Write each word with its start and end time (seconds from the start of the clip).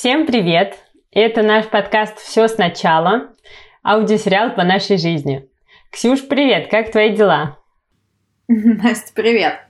Всем 0.00 0.24
привет! 0.24 0.78
Это 1.12 1.42
наш 1.42 1.68
подкаст 1.68 2.20
«Все 2.20 2.48
сначала», 2.48 3.34
аудиосериал 3.84 4.54
по 4.54 4.64
нашей 4.64 4.96
жизни. 4.96 5.46
Ксюш, 5.90 6.26
привет! 6.26 6.70
Как 6.70 6.90
твои 6.90 7.14
дела? 7.14 7.58
Настя, 8.48 9.12
привет! 9.14 9.60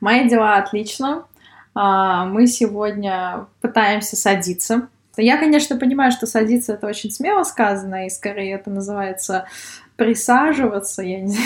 Мои 0.00 0.28
дела 0.28 0.58
отлично. 0.58 1.26
А, 1.74 2.24
мы 2.24 2.46
сегодня 2.46 3.48
пытаемся 3.60 4.14
садиться. 4.14 4.86
Я, 5.16 5.38
конечно, 5.38 5.76
понимаю, 5.76 6.12
что 6.12 6.28
садиться 6.28 6.74
это 6.74 6.86
очень 6.86 7.10
смело 7.10 7.42
сказано, 7.42 8.06
и 8.06 8.10
скорее 8.10 8.54
это 8.54 8.70
называется 8.70 9.48
присаживаться, 10.00 11.02
я 11.02 11.20
не 11.20 11.36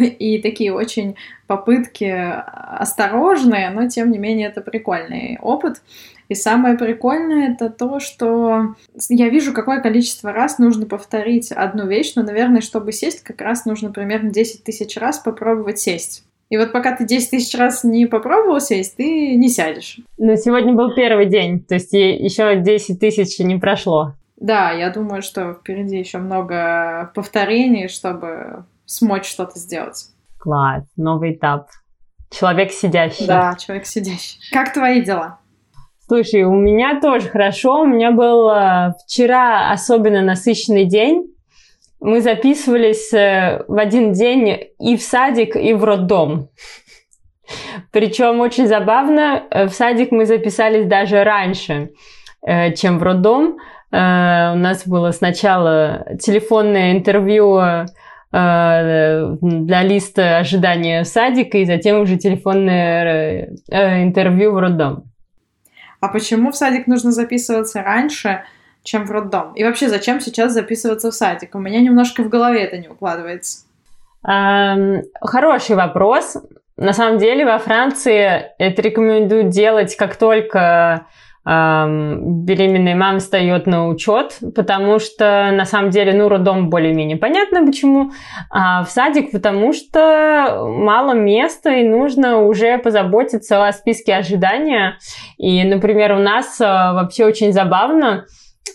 и 0.18 0.40
такие 0.40 0.72
очень 0.72 1.16
попытки 1.46 2.04
осторожные, 2.06 3.68
но 3.68 3.90
тем 3.90 4.10
не 4.10 4.16
менее 4.16 4.48
это 4.48 4.62
прикольный 4.62 5.38
опыт. 5.42 5.82
И 6.30 6.34
самое 6.34 6.78
прикольное 6.78 7.52
это 7.52 7.68
то, 7.68 8.00
что 8.00 8.74
я 9.10 9.28
вижу, 9.28 9.52
какое 9.52 9.82
количество 9.82 10.32
раз 10.32 10.58
нужно 10.58 10.86
повторить 10.86 11.52
одну 11.52 11.86
вещь, 11.86 12.14
но, 12.16 12.22
наверное, 12.22 12.62
чтобы 12.62 12.92
сесть, 12.92 13.22
как 13.22 13.42
раз 13.42 13.66
нужно 13.66 13.92
примерно 13.92 14.30
10 14.30 14.64
тысяч 14.64 14.96
раз 14.96 15.18
попробовать 15.18 15.78
сесть. 15.78 16.24
И 16.48 16.56
вот 16.56 16.72
пока 16.72 16.96
ты 16.96 17.04
10 17.04 17.30
тысяч 17.30 17.54
раз 17.58 17.84
не 17.84 18.06
попробовал 18.06 18.60
сесть, 18.60 18.96
ты 18.96 19.34
не 19.34 19.50
сядешь. 19.50 19.98
Но 20.16 20.36
сегодня 20.36 20.72
был 20.72 20.94
первый 20.94 21.26
день, 21.26 21.60
то 21.60 21.74
есть 21.74 21.92
еще 21.92 22.56
10 22.58 22.98
тысяч 22.98 23.38
не 23.40 23.56
прошло. 23.56 24.14
Да, 24.36 24.72
я 24.72 24.90
думаю, 24.90 25.22
что 25.22 25.54
впереди 25.54 25.96
еще 25.96 26.18
много 26.18 27.12
повторений, 27.14 27.88
чтобы 27.88 28.64
смочь 28.84 29.26
что-то 29.26 29.58
сделать. 29.58 30.06
Класс, 30.38 30.84
новый 30.96 31.34
этап. 31.34 31.68
Человек 32.30 32.72
сидящий. 32.72 33.26
Да, 33.26 33.54
человек 33.54 33.86
сидящий. 33.86 34.40
Как 34.52 34.72
твои 34.72 35.02
дела? 35.02 35.38
Слушай, 36.06 36.42
у 36.42 36.54
меня 36.54 37.00
тоже 37.00 37.28
хорошо. 37.28 37.82
У 37.82 37.86
меня 37.86 38.10
был 38.10 38.50
э, 38.50 38.92
вчера 39.04 39.70
особенно 39.70 40.20
насыщенный 40.20 40.84
день. 40.84 41.34
Мы 42.00 42.20
записывались 42.20 43.12
э, 43.14 43.64
в 43.68 43.78
один 43.78 44.12
день 44.12 44.68
и 44.78 44.96
в 44.96 45.02
садик, 45.02 45.56
и 45.56 45.72
в 45.72 45.82
роддом. 45.82 46.50
Причем 47.90 48.40
очень 48.40 48.66
забавно, 48.66 49.44
э, 49.50 49.66
в 49.66 49.72
садик 49.72 50.10
мы 50.10 50.26
записались 50.26 50.86
даже 50.86 51.24
раньше, 51.24 51.92
чем 52.76 52.98
в 52.98 53.02
роддом. 53.02 53.56
У 53.96 54.56
нас 54.56 54.88
было 54.88 55.12
сначала 55.12 56.04
телефонное 56.20 56.92
интервью 56.92 57.60
для 58.32 59.82
листа 59.84 60.38
ожидания 60.38 61.04
в 61.04 61.06
садик, 61.06 61.54
и 61.54 61.64
затем 61.64 62.00
уже 62.00 62.16
телефонное 62.16 63.50
интервью 63.68 64.52
в 64.52 64.58
роддом. 64.58 65.04
А 66.00 66.08
почему 66.08 66.50
в 66.50 66.56
садик 66.56 66.88
нужно 66.88 67.12
записываться 67.12 67.82
раньше, 67.82 68.42
чем 68.82 69.06
в 69.06 69.10
роддом? 69.12 69.54
И 69.54 69.62
вообще, 69.62 69.88
зачем 69.88 70.20
сейчас 70.20 70.52
записываться 70.52 71.10
в 71.10 71.14
садик? 71.14 71.54
У 71.54 71.58
меня 71.58 71.80
немножко 71.80 72.24
в 72.24 72.28
голове 72.28 72.64
это 72.64 72.76
не 72.78 72.88
укладывается. 72.88 73.64
Эм, 74.26 75.02
хороший 75.20 75.76
вопрос. 75.76 76.36
На 76.76 76.92
самом 76.92 77.18
деле 77.18 77.46
во 77.46 77.58
Франции 77.58 78.50
это 78.58 78.82
рекомендуют 78.82 79.50
делать, 79.50 79.94
как 79.96 80.16
только 80.16 81.06
беременная 81.46 82.96
мама 82.96 83.18
встает 83.18 83.66
на 83.66 83.88
учет, 83.88 84.38
потому 84.54 84.98
что 84.98 85.50
на 85.52 85.66
самом 85.66 85.90
деле, 85.90 86.14
ну, 86.14 86.28
роддом 86.28 86.70
более-менее 86.70 87.18
понятно 87.18 87.66
почему, 87.66 88.12
а 88.50 88.82
в 88.82 88.90
садик, 88.90 89.30
потому 89.30 89.74
что 89.74 90.64
мало 90.66 91.12
места 91.12 91.70
и 91.70 91.86
нужно 91.86 92.42
уже 92.42 92.78
позаботиться 92.78 93.66
о 93.66 93.72
списке 93.72 94.14
ожидания. 94.14 94.98
И, 95.36 95.62
например, 95.64 96.12
у 96.12 96.18
нас 96.18 96.58
э, 96.60 96.64
вообще 96.64 97.26
очень 97.26 97.52
забавно, 97.52 98.24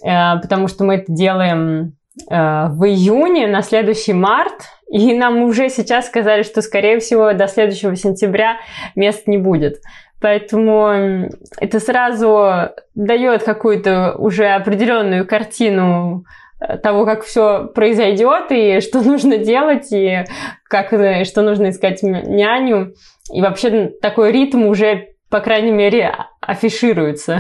э, 0.03 0.39
потому 0.39 0.67
что 0.67 0.83
мы 0.83 0.95
это 0.95 1.11
делаем 1.11 1.93
э, 2.29 2.67
в 2.69 2.87
июне 2.87 3.47
на 3.47 3.63
следующий 3.63 4.13
март, 4.13 4.61
и 4.91 5.13
нам 5.13 5.41
уже 5.43 5.69
сейчас 5.69 6.07
сказали, 6.07 6.43
что, 6.43 6.61
скорее 6.61 6.99
всего, 6.99 7.33
до 7.33 7.47
следующего 7.47 7.95
сентября 7.95 8.57
мест 8.95 9.27
не 9.27 9.37
будет. 9.37 9.77
Поэтому 10.21 11.29
это 11.59 11.79
сразу 11.79 12.71
дает 12.93 13.43
какую-то 13.43 14.15
уже 14.17 14.47
определенную 14.47 15.25
картину 15.25 16.25
э, 16.59 16.77
того, 16.77 17.05
как 17.05 17.23
все 17.23 17.67
произойдет 17.67 18.51
и 18.51 18.79
что 18.81 19.01
нужно 19.01 19.37
делать, 19.37 19.91
и 19.91 20.25
как, 20.65 20.91
э, 20.93 21.23
что 21.23 21.41
нужно 21.41 21.69
искать 21.69 22.03
няню. 22.03 22.93
И 23.33 23.41
вообще 23.41 23.93
такой 24.01 24.31
ритм 24.31 24.63
уже, 24.65 25.09
по 25.29 25.39
крайней 25.39 25.71
мере, 25.71 26.13
афишируется. 26.41 27.39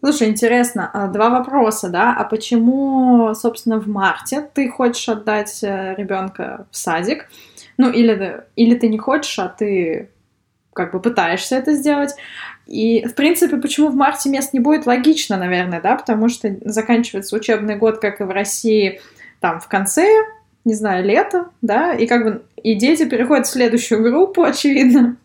Слушай, 0.00 0.28
интересно, 0.28 0.90
а, 0.92 1.08
два 1.08 1.28
вопроса, 1.28 1.88
да? 1.88 2.14
А 2.16 2.24
почему, 2.24 3.34
собственно, 3.34 3.80
в 3.80 3.88
марте 3.88 4.48
ты 4.54 4.68
хочешь 4.68 5.08
отдать 5.08 5.62
э, 5.62 5.94
ребенка 5.96 6.66
в 6.70 6.76
садик? 6.76 7.28
Ну, 7.76 7.90
или, 7.90 8.44
или 8.54 8.76
ты 8.76 8.88
не 8.88 8.98
хочешь, 8.98 9.38
а 9.40 9.48
ты 9.48 10.10
как 10.78 10.92
бы 10.92 11.00
пытаешься 11.00 11.56
это 11.56 11.72
сделать. 11.72 12.14
И, 12.66 13.04
в 13.04 13.14
принципе, 13.14 13.56
почему 13.56 13.88
в 13.88 13.96
марте 13.96 14.30
мест 14.30 14.52
не 14.52 14.60
будет, 14.60 14.86
логично, 14.86 15.36
наверное, 15.36 15.80
да, 15.80 15.96
потому 15.96 16.28
что 16.28 16.56
заканчивается 16.64 17.34
учебный 17.34 17.74
год, 17.74 17.98
как 17.98 18.20
и 18.20 18.24
в 18.24 18.30
России, 18.30 19.00
там, 19.40 19.58
в 19.58 19.66
конце, 19.66 20.06
не 20.64 20.74
знаю, 20.74 21.04
лета, 21.04 21.46
да, 21.62 21.94
и 21.94 22.06
как 22.06 22.24
бы 22.24 22.42
и 22.62 22.76
дети 22.76 23.08
переходят 23.08 23.48
в 23.48 23.50
следующую 23.50 24.02
группу, 24.04 24.42
очевидно, 24.44 25.16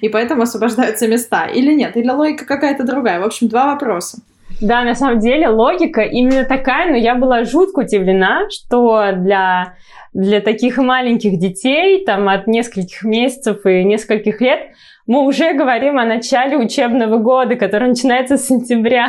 и 0.00 0.08
поэтому 0.08 0.42
освобождаются 0.42 1.06
места. 1.06 1.46
Или 1.46 1.72
нет? 1.74 1.96
Или 1.96 2.10
логика 2.10 2.44
какая-то 2.44 2.82
другая? 2.82 3.20
В 3.20 3.24
общем, 3.24 3.48
два 3.48 3.72
вопроса. 3.72 4.18
Да, 4.60 4.82
на 4.82 4.94
самом 4.94 5.20
деле 5.20 5.48
логика 5.48 6.00
именно 6.02 6.44
такая, 6.44 6.90
но 6.90 6.96
я 6.96 7.14
была 7.14 7.44
жутко 7.44 7.80
удивлена, 7.80 8.48
что 8.50 9.12
для, 9.12 9.74
для 10.12 10.40
таких 10.40 10.78
маленьких 10.78 11.38
детей, 11.38 12.04
там 12.04 12.28
от 12.28 12.46
нескольких 12.46 13.04
месяцев 13.04 13.64
и 13.66 13.84
нескольких 13.84 14.40
лет, 14.40 14.60
мы 15.06 15.24
уже 15.24 15.54
говорим 15.54 15.98
о 15.98 16.04
начале 16.04 16.56
учебного 16.56 17.18
года, 17.18 17.56
который 17.56 17.88
начинается 17.88 18.36
с 18.36 18.46
сентября. 18.46 19.08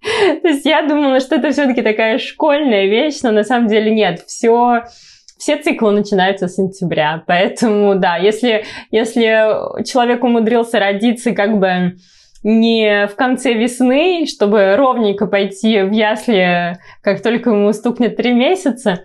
То 0.42 0.48
есть 0.48 0.64
я 0.64 0.82
думала, 0.82 1.20
что 1.20 1.36
это 1.36 1.50
все-таки 1.50 1.82
такая 1.82 2.18
школьная 2.18 2.86
вещь, 2.86 3.20
но 3.22 3.32
на 3.32 3.44
самом 3.44 3.68
деле 3.68 3.90
нет. 3.90 4.22
Все, 4.26 4.84
все 5.38 5.56
циклы 5.58 5.92
начинаются 5.92 6.48
с 6.48 6.56
сентября. 6.56 7.22
Поэтому, 7.26 7.96
да, 7.96 8.16
если, 8.16 8.64
если 8.90 9.84
человек 9.84 10.24
умудрился 10.24 10.78
родиться 10.78 11.32
как 11.32 11.58
бы 11.58 11.96
не 12.42 13.06
в 13.06 13.16
конце 13.16 13.54
весны, 13.54 14.26
чтобы 14.26 14.76
ровненько 14.76 15.26
пойти 15.26 15.82
в 15.82 15.92
ясли, 15.92 16.78
как 17.02 17.22
только 17.22 17.50
ему 17.50 17.72
стукнет 17.72 18.16
три 18.16 18.32
месяца, 18.32 19.04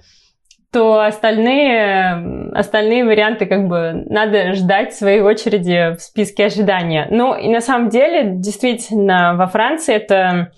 то 0.72 1.04
остальные, 1.04 2.52
остальные 2.54 3.04
варианты 3.04 3.46
как 3.46 3.68
бы 3.68 4.06
надо 4.08 4.54
ждать 4.54 4.94
своей 4.94 5.22
очереди 5.22 5.96
в 5.98 6.02
списке 6.02 6.46
ожидания. 6.46 7.08
Ну 7.10 7.36
и 7.36 7.50
на 7.50 7.60
самом 7.60 7.90
деле, 7.90 8.36
действительно, 8.36 9.36
во 9.36 9.48
Франции 9.48 9.96
это 9.96 10.52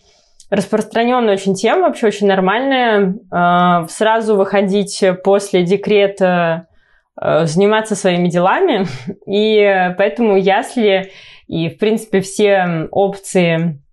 распространенная 0.52 1.34
очень 1.34 1.56
тема, 1.56 1.88
вообще 1.88 2.08
очень 2.08 2.28
нормальная. 2.28 3.16
А, 3.32 3.88
сразу 3.88 4.36
выходить 4.36 5.04
после 5.24 5.64
декрета, 5.64 6.68
а, 7.16 7.46
заниматься 7.46 7.96
своими 7.96 8.28
делами. 8.28 8.86
И 9.26 9.94
поэтому 9.98 10.38
ясли 10.38 11.12
и, 11.48 11.70
в 11.70 11.78
принципе, 11.78 12.22
все 12.22 12.88
опции 12.92 13.84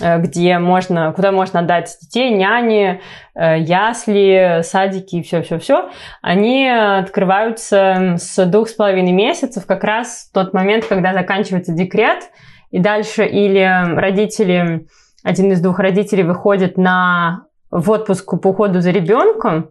Э, 0.00 0.18
где 0.18 0.58
можно, 0.58 1.12
куда 1.12 1.32
можно 1.32 1.60
отдать 1.60 1.96
детей, 2.00 2.30
няни, 2.30 3.00
э, 3.34 3.58
ясли, 3.58 4.60
садики 4.62 5.16
и 5.16 5.22
все-все-все, 5.22 5.90
они 6.22 6.68
открываются 6.68 8.14
с 8.16 8.46
двух 8.46 8.68
с 8.68 8.72
половиной 8.72 9.12
месяцев, 9.12 9.66
как 9.66 9.84
раз 9.84 10.28
в 10.30 10.34
тот 10.34 10.54
момент, 10.54 10.86
когда 10.86 11.12
заканчивается 11.12 11.72
декрет, 11.72 12.30
и 12.70 12.78
дальше 12.78 13.26
или 13.26 13.94
родители, 13.96 14.86
один 15.22 15.52
из 15.52 15.60
двух 15.60 15.78
родителей 15.80 16.22
выходит 16.22 16.78
на 16.78 17.46
в 17.70 17.90
отпуск 17.90 18.40
по 18.40 18.48
уходу 18.48 18.80
за 18.80 18.90
ребенком, 18.90 19.70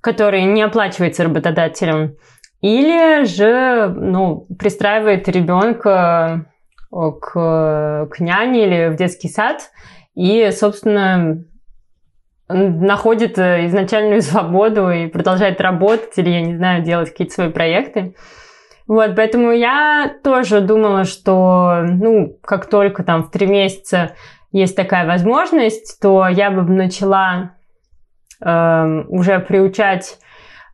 который 0.00 0.42
не 0.44 0.62
оплачивается 0.62 1.24
работодателем, 1.24 2.16
или 2.60 3.24
же 3.24 3.88
ну, 3.88 4.46
пристраивает 4.58 5.28
ребенка 5.28 6.49
к, 6.90 8.08
к 8.10 8.20
няне 8.20 8.66
или 8.66 8.88
в 8.88 8.96
детский 8.96 9.28
сад 9.28 9.70
и, 10.14 10.50
собственно, 10.50 11.44
находит 12.48 13.38
э, 13.38 13.66
изначальную 13.66 14.22
свободу 14.22 14.90
и 14.90 15.06
продолжает 15.06 15.60
работать 15.60 16.16
или, 16.16 16.30
я 16.30 16.42
не 16.42 16.56
знаю, 16.56 16.82
делать 16.82 17.10
какие-то 17.10 17.34
свои 17.34 17.50
проекты. 17.50 18.14
Вот, 18.86 19.14
поэтому 19.14 19.52
я 19.52 20.16
тоже 20.24 20.60
думала, 20.60 21.04
что, 21.04 21.84
ну, 21.88 22.36
как 22.42 22.66
только 22.68 23.04
там 23.04 23.22
в 23.22 23.30
три 23.30 23.46
месяца 23.46 24.16
есть 24.50 24.74
такая 24.74 25.06
возможность, 25.06 26.00
то 26.00 26.26
я 26.26 26.50
бы 26.50 26.62
начала 26.64 27.52
э, 28.44 29.04
уже 29.06 29.38
приучать 29.38 30.18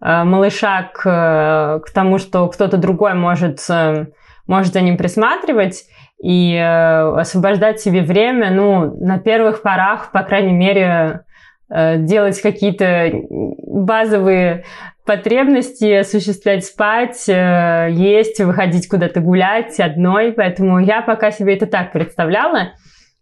э, 0.01 0.25
малыша 0.25 0.91
к, 0.95 1.83
к 1.85 1.91
тому, 1.93 2.17
что 2.17 2.49
кто-то 2.49 2.79
другой 2.79 3.13
может, 3.13 3.59
э, 3.69 4.07
может 4.47 4.73
за 4.73 4.81
ним 4.81 4.97
присматривать. 4.97 5.85
И 6.23 6.55
э, 6.55 7.19
освобождать 7.19 7.81
себе 7.81 8.03
время, 8.03 8.51
ну, 8.51 8.97
на 9.05 9.19
первых 9.19 9.63
порах, 9.63 10.13
по 10.13 10.23
крайней 10.23 10.53
мере, 10.53 11.25
э, 11.69 11.99
делать 11.99 12.41
какие-то 12.41 13.13
базовые 13.31 14.65
потребности, 15.05 15.93
осуществлять 15.93 16.65
спать, 16.65 17.29
э, 17.29 17.89
есть, 17.93 18.41
выходить 18.41 18.89
куда-то 18.89 19.21
гулять 19.21 19.79
одной. 19.79 20.33
Поэтому 20.33 20.79
я 20.81 21.03
пока 21.03 21.31
себе 21.31 21.55
это 21.55 21.67
так 21.67 21.93
представляла. 21.93 22.73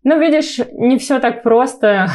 Ну, 0.05 0.21
видишь, 0.21 0.59
не 0.73 0.99
все 0.99 1.19
так 1.19 1.43
просто, 1.43 2.09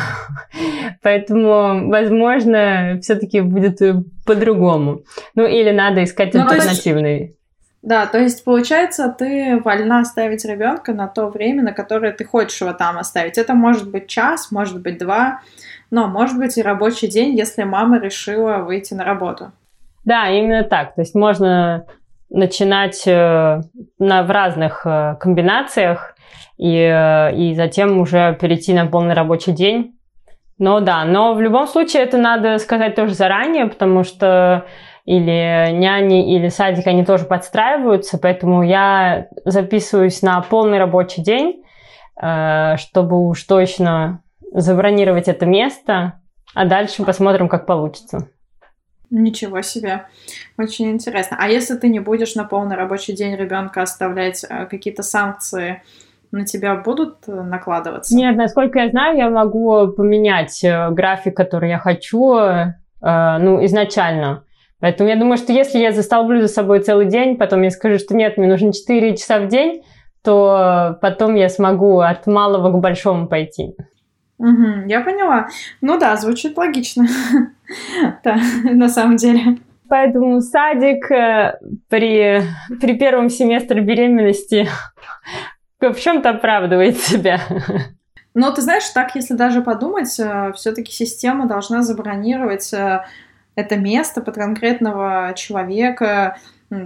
поэтому, 1.02 1.90
возможно, 1.90 3.00
все-таки 3.02 3.42
будет 3.42 3.80
по-другому. 4.26 5.02
Ну, 5.36 5.46
или 5.46 5.72
надо 5.72 6.04
искать 6.04 6.34
ну, 6.36 6.42
альтернативный. 6.42 7.36
Да, 7.81 8.06
то 8.08 8.20
есть, 8.20 8.44
получается, 8.44 9.14
ты 9.18 9.62
вольна 9.64 10.02
оставить 10.02 10.44
ребенка 10.44 10.94
на 10.94 11.08
то 11.08 11.28
время, 11.28 11.64
на 11.64 11.72
которое 11.72 12.12
ты 12.12 12.26
хочешь 12.26 12.60
его 12.60 12.74
там 12.74 12.98
оставить. 12.98 13.38
Это 13.38 13.54
может 13.54 13.90
быть 13.90 14.08
час, 14.08 14.52
может 14.52 14.81
быть 14.81 14.98
два, 14.98 15.42
но 15.90 16.08
может 16.08 16.38
быть 16.38 16.58
и 16.58 16.62
рабочий 16.62 17.08
день, 17.08 17.38
если 17.38 17.64
мама 17.64 18.00
решила 18.00 18.58
выйти 18.58 18.94
на 18.94 19.06
работу. 19.06 19.52
Да, 20.04 20.28
именно 20.28 20.64
так. 20.64 20.96
То 20.96 21.02
есть 21.02 21.16
можно 21.16 21.86
начинать 22.30 23.04
э, 23.08 23.62
на, 23.98 24.24
в 24.24 24.30
разных 24.30 24.86
э, 24.86 25.16
комбинациях 25.20 26.16
и, 26.58 26.76
э, 26.76 27.36
и 27.36 27.56
затем 27.56 28.00
уже 28.00 28.38
перейти 28.40 28.74
на 28.74 28.86
полный 28.88 29.14
рабочий 29.14 29.52
день. 29.52 29.96
Но 30.58 30.81
да, 30.81 31.06
но 31.06 31.34
в 31.34 31.42
любом 31.42 31.68
случае 31.68 32.04
это 32.04 32.18
надо 32.18 32.58
сказать 32.58 32.96
тоже 32.96 33.14
заранее, 33.14 33.68
потому 33.68 34.04
что 34.04 34.66
или 35.06 35.72
няни, 35.72 36.36
или 36.36 36.50
садик, 36.50 36.88
они 36.88 37.04
тоже 37.04 37.25
подстраиваются, 37.25 38.18
поэтому 38.18 38.63
я 38.63 39.28
записываюсь 39.46 40.22
на 40.22 40.42
полный 40.42 40.78
рабочий 40.78 41.24
день, 41.24 41.63
э, 42.22 42.78
чтобы 42.78 43.28
уж 43.28 43.44
точно 43.44 44.22
забронировать 44.54 45.28
это 45.28 45.46
место, 45.46 46.22
а 46.54 46.66
дальше 46.66 47.04
посмотрим, 47.04 47.50
как 47.50 47.66
получится. 47.66 48.30
Ничего 49.10 49.63
себе, 49.63 50.06
очень 50.57 50.92
интересно. 50.92 51.38
А 51.40 51.50
если 51.50 51.75
ты 51.75 51.88
не 51.88 52.00
будешь 52.00 52.36
на 52.36 52.44
полный 52.44 52.75
рабочий 52.75 53.13
день 53.13 53.36
ребенка 53.36 53.81
оставлять, 53.81 54.45
э, 54.48 54.66
какие-то 54.68 55.02
санкции 55.02 55.81
на 56.31 56.45
тебя 56.45 56.75
будут 56.75 57.28
э, 57.28 57.31
накладываться? 57.31 58.16
Нет, 58.16 58.36
насколько 58.36 58.78
я 58.78 58.90
знаю, 58.90 59.18
я 59.18 59.30
могу 59.31 59.88
поменять 59.88 60.63
график, 60.92 61.36
который 61.36 61.69
я 61.69 61.80
хочу, 61.80 62.38
ну, 63.02 63.66
изначально. 63.66 64.44
Поэтому 64.80 65.10
я 65.10 65.18
думаю, 65.18 65.38
что 65.38 65.52
если 65.52 65.80
я 65.80 65.92
заставлю 65.92 66.42
за 66.42 66.48
собой 66.48 66.80
целый 66.80 67.08
день, 67.08 67.38
потом 67.38 67.62
я 67.64 67.70
скажу, 67.70 68.00
что 68.00 68.16
нет, 68.16 68.38
мне 68.38 68.48
нужно 68.48 68.72
4 68.72 69.18
часа 69.18 69.40
в 69.40 69.48
день, 69.48 69.84
то 70.24 70.98
потом 71.02 71.36
я 71.36 71.50
смогу 71.50 72.00
от 72.00 72.28
малого 72.28 72.72
к 72.72 72.80
большому 72.80 73.28
пойти. 73.28 73.76
Угу, 74.38 74.88
я 74.88 75.02
поняла. 75.02 75.50
Ну 75.81 76.00
да, 76.00 76.16
звучит 76.16 76.58
логично. 76.58 77.06
Да, 78.24 78.38
на 78.64 78.90
самом 78.90 79.18
деле. 79.18 79.60
Поэтому 79.90 80.42
садик 80.42 81.12
э, 81.12 81.60
при, 81.88 82.42
при 82.81 82.98
первом 82.98 83.30
семестре 83.30 83.81
беременности 83.81 84.68
в 85.80 85.96
чем-то 85.96 86.31
оправдывает 86.31 86.98
себя. 86.98 87.40
Но 88.34 88.52
ты 88.52 88.62
знаешь, 88.62 88.88
так, 88.90 89.16
если 89.16 89.36
даже 89.36 89.62
подумать, 89.62 90.20
э, 90.20 90.52
все-таки 90.56 90.92
система 90.92 91.48
должна 91.48 91.84
забронировать 91.84 92.74
э, 92.74 93.04
это 93.56 93.75
место 93.75 94.22
под 94.22 94.36
конкретного 94.36 95.34
человека, 95.36 96.38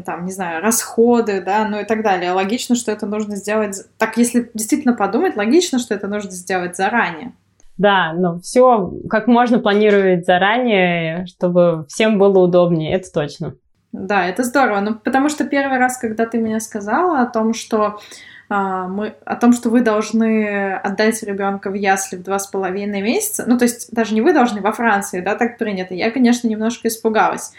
там, 0.06 0.25
не 0.25 0.31
знаю, 0.31 0.62
расходы, 0.62 1.42
да, 1.42 1.68
ну 1.68 1.80
и 1.80 1.83
так 1.83 2.04
далее. 2.04 2.31
Логично, 2.31 2.75
что 2.75 2.92
это 2.92 3.06
нужно 3.06 3.36
сделать... 3.36 3.77
Так, 3.98 4.18
если 4.18 4.50
действительно 4.54 4.94
подумать, 4.94 5.36
логично, 5.36 5.80
что 5.80 5.94
это 5.94 6.07
нужно 6.07 6.31
сделать 6.31 6.77
заранее. 6.77 7.33
Да, 7.77 8.13
но 8.13 8.39
все 8.39 8.94
как 9.10 9.27
можно 9.27 9.60
планировать 9.60 10.25
заранее, 10.25 11.25
чтобы 11.25 11.86
всем 11.89 12.18
было 12.19 12.39
удобнее, 12.39 12.94
это 12.94 13.12
точно. 13.12 13.56
Да, 13.92 14.25
это 14.25 14.44
здорово. 14.44 14.80
Ну, 14.80 14.95
потому 14.95 15.30
что 15.30 15.45
первый 15.45 15.77
раз, 15.77 15.98
когда 15.98 16.25
ты 16.25 16.39
мне 16.39 16.59
сказала 16.59 17.21
о 17.21 17.25
том, 17.25 17.54
что 17.54 18.00
мы, 18.56 19.16
о 19.26 19.36
том, 19.36 19.54
что 19.54 19.70
вы 19.70 19.82
должны 19.82 20.74
отдать 20.76 21.24
ребенка 21.24 21.72
в 21.72 21.74
ясли 21.74 22.18
в 22.18 22.24
два 22.24 22.38
с 22.38 22.48
половиной 22.48 23.02
месяца. 23.02 23.46
Ну, 23.48 23.58
то 23.58 23.64
есть 23.64 23.92
даже 23.92 24.14
не 24.14 24.22
вы 24.22 24.34
должны, 24.34 24.62
во 24.62 24.72
Франции, 24.72 25.22
да, 25.22 25.36
так 25.36 25.58
принято. 25.58 25.94
Я, 25.94 26.12
конечно, 26.12 26.48
немножко 26.48 26.88
испугалась. 26.88 27.54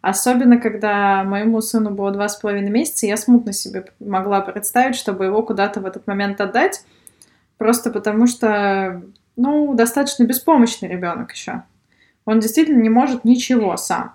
Особенно, 0.00 0.58
когда 0.58 1.24
моему 1.24 1.60
сыну 1.60 1.90
было 1.90 2.10
два 2.10 2.28
с 2.28 2.36
половиной 2.36 2.70
месяца, 2.70 3.06
я 3.06 3.16
смутно 3.16 3.52
себе 3.52 3.84
могла 4.00 4.40
представить, 4.40 4.96
чтобы 4.96 5.26
его 5.26 5.42
куда-то 5.42 5.80
в 5.80 5.86
этот 5.86 6.06
момент 6.06 6.40
отдать, 6.40 6.84
просто 7.58 7.90
потому 7.90 8.26
что, 8.26 9.02
ну, 9.36 9.74
достаточно 9.74 10.24
беспомощный 10.24 10.88
ребенок 10.88 11.32
еще. 11.32 11.62
Он 12.24 12.40
действительно 12.40 12.80
не 12.80 12.88
может 12.88 13.24
ничего 13.24 13.76
сам. 13.76 14.14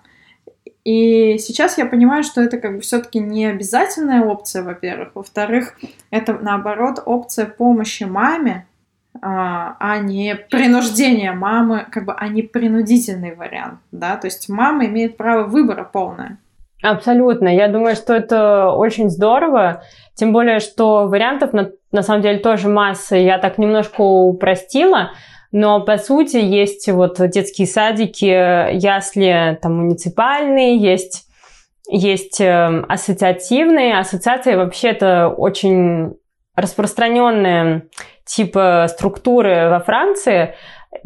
И 0.86 1.40
сейчас 1.40 1.80
я 1.80 1.88
понимаю, 1.88 2.24
что 2.24 2.42
это 2.42 2.60
как 2.60 2.76
бы 2.76 2.82
все-таки 2.82 3.20
не 3.20 3.48
обязательная 3.48 4.24
опция, 4.24 4.62
во-первых. 4.64 5.10
Во-вторых, 5.16 5.74
это 6.12 6.34
наоборот 6.34 7.02
опция 7.06 7.48
помощи 7.48 8.04
маме, 8.04 8.68
а, 9.22 9.76
а 9.80 9.98
не 9.98 10.36
принуждение 10.36 11.32
мамы, 11.32 11.88
как 11.92 12.06
бы, 12.06 12.14
а 12.14 12.28
не 12.28 12.44
принудительный 12.44 13.34
вариант, 13.34 13.80
да, 13.92 14.18
то 14.18 14.28
есть 14.28 14.48
мама 14.50 14.86
имеет 14.86 15.18
право 15.18 15.48
выбора 15.48 15.84
полное. 15.84 16.38
Абсолютно. 16.84 17.48
Я 17.48 17.68
думаю, 17.68 17.96
что 17.96 18.14
это 18.14 18.70
очень 18.70 19.10
здорово. 19.10 19.84
Тем 20.14 20.34
более, 20.34 20.60
что 20.60 21.08
вариантов 21.08 21.52
на, 21.54 21.72
на 21.92 22.04
самом 22.04 22.22
деле 22.22 22.38
тоже 22.40 22.68
масса. 22.68 23.16
Я 23.16 23.40
так 23.40 23.58
немножко 23.58 24.02
упростила. 24.02 25.12
Но, 25.58 25.80
по 25.80 25.98
сути, 25.98 26.36
есть 26.36 26.90
вот 26.90 27.16
детские 27.30 27.66
садики, 27.66 28.26
ясли 28.26 29.58
там 29.62 29.78
муниципальные, 29.78 30.76
есть 30.78 31.30
есть 31.88 32.42
эм, 32.42 32.86
ассоциативные. 32.90 33.98
Ассоциации 33.98 34.56
вообще 34.56 34.90
это 34.90 35.30
очень 35.30 36.16
распространенные 36.58 37.84
типа 38.26 38.88
структуры 38.90 39.70
во 39.70 39.80
Франции, 39.80 40.56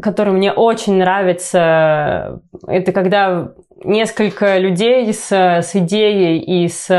которые 0.01 0.33
мне 0.33 0.51
очень 0.51 0.95
нравятся. 0.95 2.41
Это 2.67 2.91
когда 2.91 3.51
несколько 3.83 4.57
людей 4.57 5.13
с, 5.13 5.31
с 5.31 5.75
идеей 5.75 6.39
и 6.39 6.67
с 6.67 6.89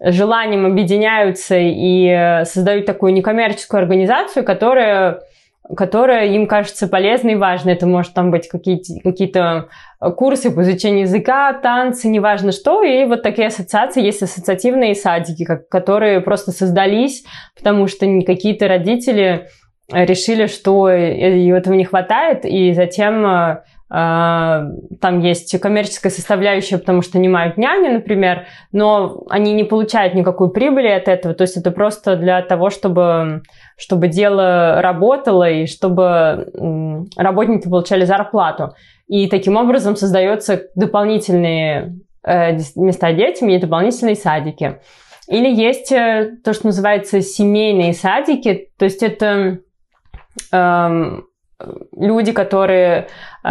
желанием 0.00 0.66
объединяются 0.66 1.54
и 1.56 2.42
создают 2.44 2.86
такую 2.86 3.12
некоммерческую 3.12 3.78
организацию, 3.78 4.44
которая 4.44 5.20
которая 5.74 6.26
им 6.28 6.46
кажется 6.46 6.88
полезной 6.88 7.32
и 7.32 7.36
важной. 7.36 7.72
Это 7.72 7.86
может 7.86 8.14
там 8.14 8.30
быть 8.30 8.48
какие-то 8.48 9.00
какие 9.02 9.32
курсы 10.14 10.50
по 10.50 10.62
изучению 10.62 11.02
языка, 11.02 11.52
танцы, 11.54 12.08
неважно 12.08 12.52
что. 12.52 12.82
И 12.82 13.04
вот 13.04 13.22
такие 13.22 13.48
ассоциации 13.48 14.04
есть 14.04 14.22
ассоциативные 14.22 14.94
садики, 14.94 15.44
как, 15.44 15.68
которые 15.68 16.20
просто 16.20 16.52
создались, 16.52 17.24
потому 17.56 17.86
что 17.86 18.06
какие-то 18.24 18.68
родители 18.68 19.48
решили, 19.92 20.46
что 20.46 20.88
этого 20.88 21.74
не 21.74 21.84
хватает, 21.84 22.44
и 22.44 22.72
затем 22.72 23.24
э, 23.24 23.62
там 23.88 25.20
есть 25.20 25.60
коммерческая 25.60 26.10
составляющая, 26.10 26.78
потому 26.78 27.02
что 27.02 27.18
нанимают 27.18 27.56
няни, 27.56 27.88
например, 27.88 28.46
но 28.72 29.22
они 29.30 29.52
не 29.52 29.62
получают 29.62 30.14
никакой 30.14 30.50
прибыли 30.50 30.88
от 30.88 31.06
этого. 31.06 31.34
То 31.34 31.42
есть 31.42 31.56
это 31.56 31.70
просто 31.70 32.16
для 32.16 32.42
того, 32.42 32.70
чтобы, 32.70 33.42
чтобы 33.76 34.08
дело 34.08 34.82
работало 34.82 35.48
и 35.48 35.66
чтобы 35.66 36.48
работники 37.16 37.68
получали 37.68 38.04
зарплату. 38.04 38.74
И 39.06 39.28
таким 39.28 39.56
образом 39.56 39.94
создаются 39.94 40.64
дополнительные 40.74 41.96
э, 42.24 42.58
места 42.74 43.12
детям 43.12 43.48
и 43.48 43.58
дополнительные 43.58 44.16
садики. 44.16 44.80
Или 45.28 45.48
есть 45.48 45.92
э, 45.92 46.32
то, 46.44 46.52
что 46.52 46.66
называется 46.66 47.20
семейные 47.20 47.92
садики, 47.92 48.70
то 48.76 48.84
есть 48.84 49.02
это 49.04 49.58
эм, 50.52 51.26
люди, 51.96 52.32
которые 52.32 53.08
э, 53.42 53.48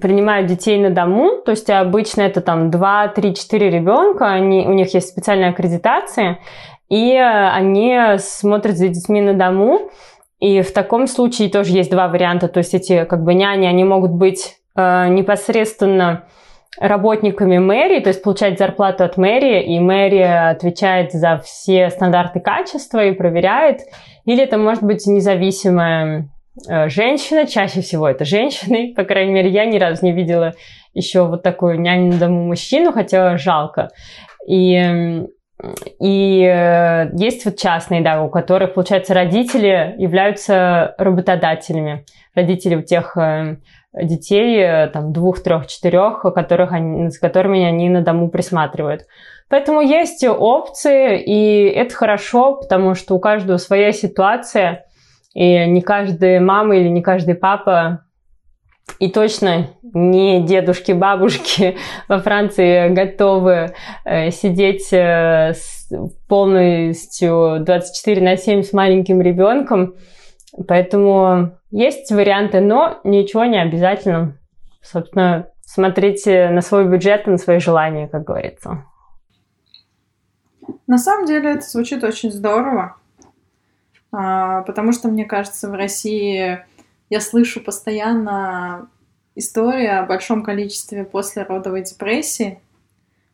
принимают 0.00 0.46
детей 0.46 0.78
на 0.78 0.90
дому, 0.90 1.42
то 1.44 1.52
есть 1.52 1.70
обычно 1.70 2.22
это 2.22 2.40
там 2.40 2.70
2, 2.70 3.08
3, 3.08 3.34
4 3.34 3.70
ребенка, 3.70 4.26
они, 4.26 4.66
у 4.66 4.72
них 4.72 4.92
есть 4.94 5.08
специальная 5.08 5.50
аккредитация, 5.50 6.40
и 6.88 7.16
они 7.16 7.98
смотрят 8.18 8.76
за 8.76 8.88
детьми 8.88 9.20
на 9.20 9.34
дому, 9.34 9.90
и 10.40 10.60
в 10.62 10.72
таком 10.72 11.06
случае 11.06 11.48
тоже 11.48 11.72
есть 11.72 11.90
два 11.90 12.08
варианта, 12.08 12.48
то 12.48 12.58
есть 12.58 12.74
эти 12.74 13.04
как 13.04 13.22
бы 13.22 13.34
няни, 13.34 13.66
они 13.66 13.84
могут 13.84 14.10
быть 14.10 14.56
э, 14.76 15.08
непосредственно 15.08 16.24
работниками 16.78 17.58
мэрии, 17.58 18.00
то 18.00 18.08
есть 18.08 18.22
получать 18.22 18.58
зарплату 18.58 19.04
от 19.04 19.16
мэрии, 19.16 19.76
и 19.76 19.78
мэрия 19.78 20.50
отвечает 20.50 21.12
за 21.12 21.38
все 21.38 21.88
стандарты 21.90 22.40
качества 22.40 23.04
и 23.04 23.12
проверяет, 23.12 23.82
или 24.24 24.42
это 24.42 24.58
может 24.58 24.82
быть 24.82 25.06
независимая 25.06 26.28
женщина, 26.86 27.46
чаще 27.46 27.80
всего 27.80 28.08
это 28.08 28.24
женщины, 28.24 28.92
по 28.96 29.04
крайней 29.04 29.32
мере, 29.32 29.50
я 29.50 29.64
ни 29.64 29.78
разу 29.78 30.04
не 30.04 30.12
видела 30.12 30.54
еще 30.94 31.26
вот 31.26 31.42
такую 31.42 31.80
няню 31.80 32.18
дому 32.18 32.46
мужчину, 32.46 32.92
хотя 32.92 33.36
жалко. 33.36 33.90
И, 34.46 35.24
и 36.00 36.42
э, 36.44 37.10
есть 37.14 37.44
вот 37.44 37.56
частные, 37.56 38.00
да, 38.00 38.22
у 38.22 38.30
которых, 38.30 38.74
получается, 38.74 39.14
родители 39.14 39.94
являются 39.98 40.94
работодателями. 40.98 42.04
Родители 42.34 42.76
у 42.76 42.82
тех 42.82 43.16
э, 43.16 43.56
детей, 43.92 44.58
э, 44.60 44.86
там, 44.88 45.12
двух, 45.12 45.42
трех, 45.42 45.66
четырех, 45.66 46.22
которых 46.22 46.72
они, 46.72 47.10
с 47.10 47.18
которыми 47.18 47.64
они 47.64 47.88
на 47.88 48.02
дому 48.02 48.28
присматривают. 48.28 49.02
Поэтому 49.48 49.80
есть 49.80 50.24
опции, 50.24 51.22
и 51.22 51.68
это 51.68 51.94
хорошо, 51.94 52.56
потому 52.56 52.94
что 52.94 53.14
у 53.14 53.20
каждого 53.20 53.58
своя 53.58 53.92
ситуация, 53.92 54.86
и 55.34 55.66
не 55.66 55.82
каждая 55.82 56.40
мама 56.40 56.76
или 56.76 56.88
не 56.88 57.02
каждый 57.02 57.34
папа 57.34 58.04
и 58.98 59.10
точно 59.10 59.70
не 59.82 60.42
дедушки, 60.42 60.92
бабушки 60.92 61.76
во 62.08 62.20
Франции 62.20 62.88
готовы 62.88 63.74
э, 64.04 64.30
сидеть 64.30 64.92
э, 64.92 65.52
с, 65.54 65.90
полностью 66.28 67.58
24 67.60 68.22
на 68.22 68.36
7 68.36 68.62
с 68.62 68.72
маленьким 68.72 69.20
ребенком. 69.20 69.94
Поэтому 70.68 71.58
есть 71.70 72.10
варианты, 72.12 72.60
но 72.60 73.00
ничего 73.04 73.44
не 73.44 73.60
обязательно. 73.60 74.38
Собственно, 74.82 75.48
смотрите 75.62 76.50
на 76.50 76.60
свой 76.60 76.86
бюджет 76.86 77.26
и 77.26 77.30
на 77.30 77.38
свои 77.38 77.58
желания, 77.58 78.06
как 78.06 78.24
говорится. 78.24 78.84
На 80.86 80.98
самом 80.98 81.26
деле 81.26 81.52
это 81.52 81.62
звучит 81.62 82.04
очень 82.04 82.30
здорово, 82.30 82.96
потому 84.66 84.92
что, 84.92 85.08
мне 85.08 85.24
кажется, 85.24 85.68
в 85.68 85.74
России 85.74 86.64
я 87.10 87.20
слышу 87.20 87.60
постоянно 87.60 88.88
истории 89.34 89.86
о 89.86 90.04
большом 90.04 90.42
количестве 90.42 91.04
послеродовой 91.04 91.82
депрессии 91.82 92.60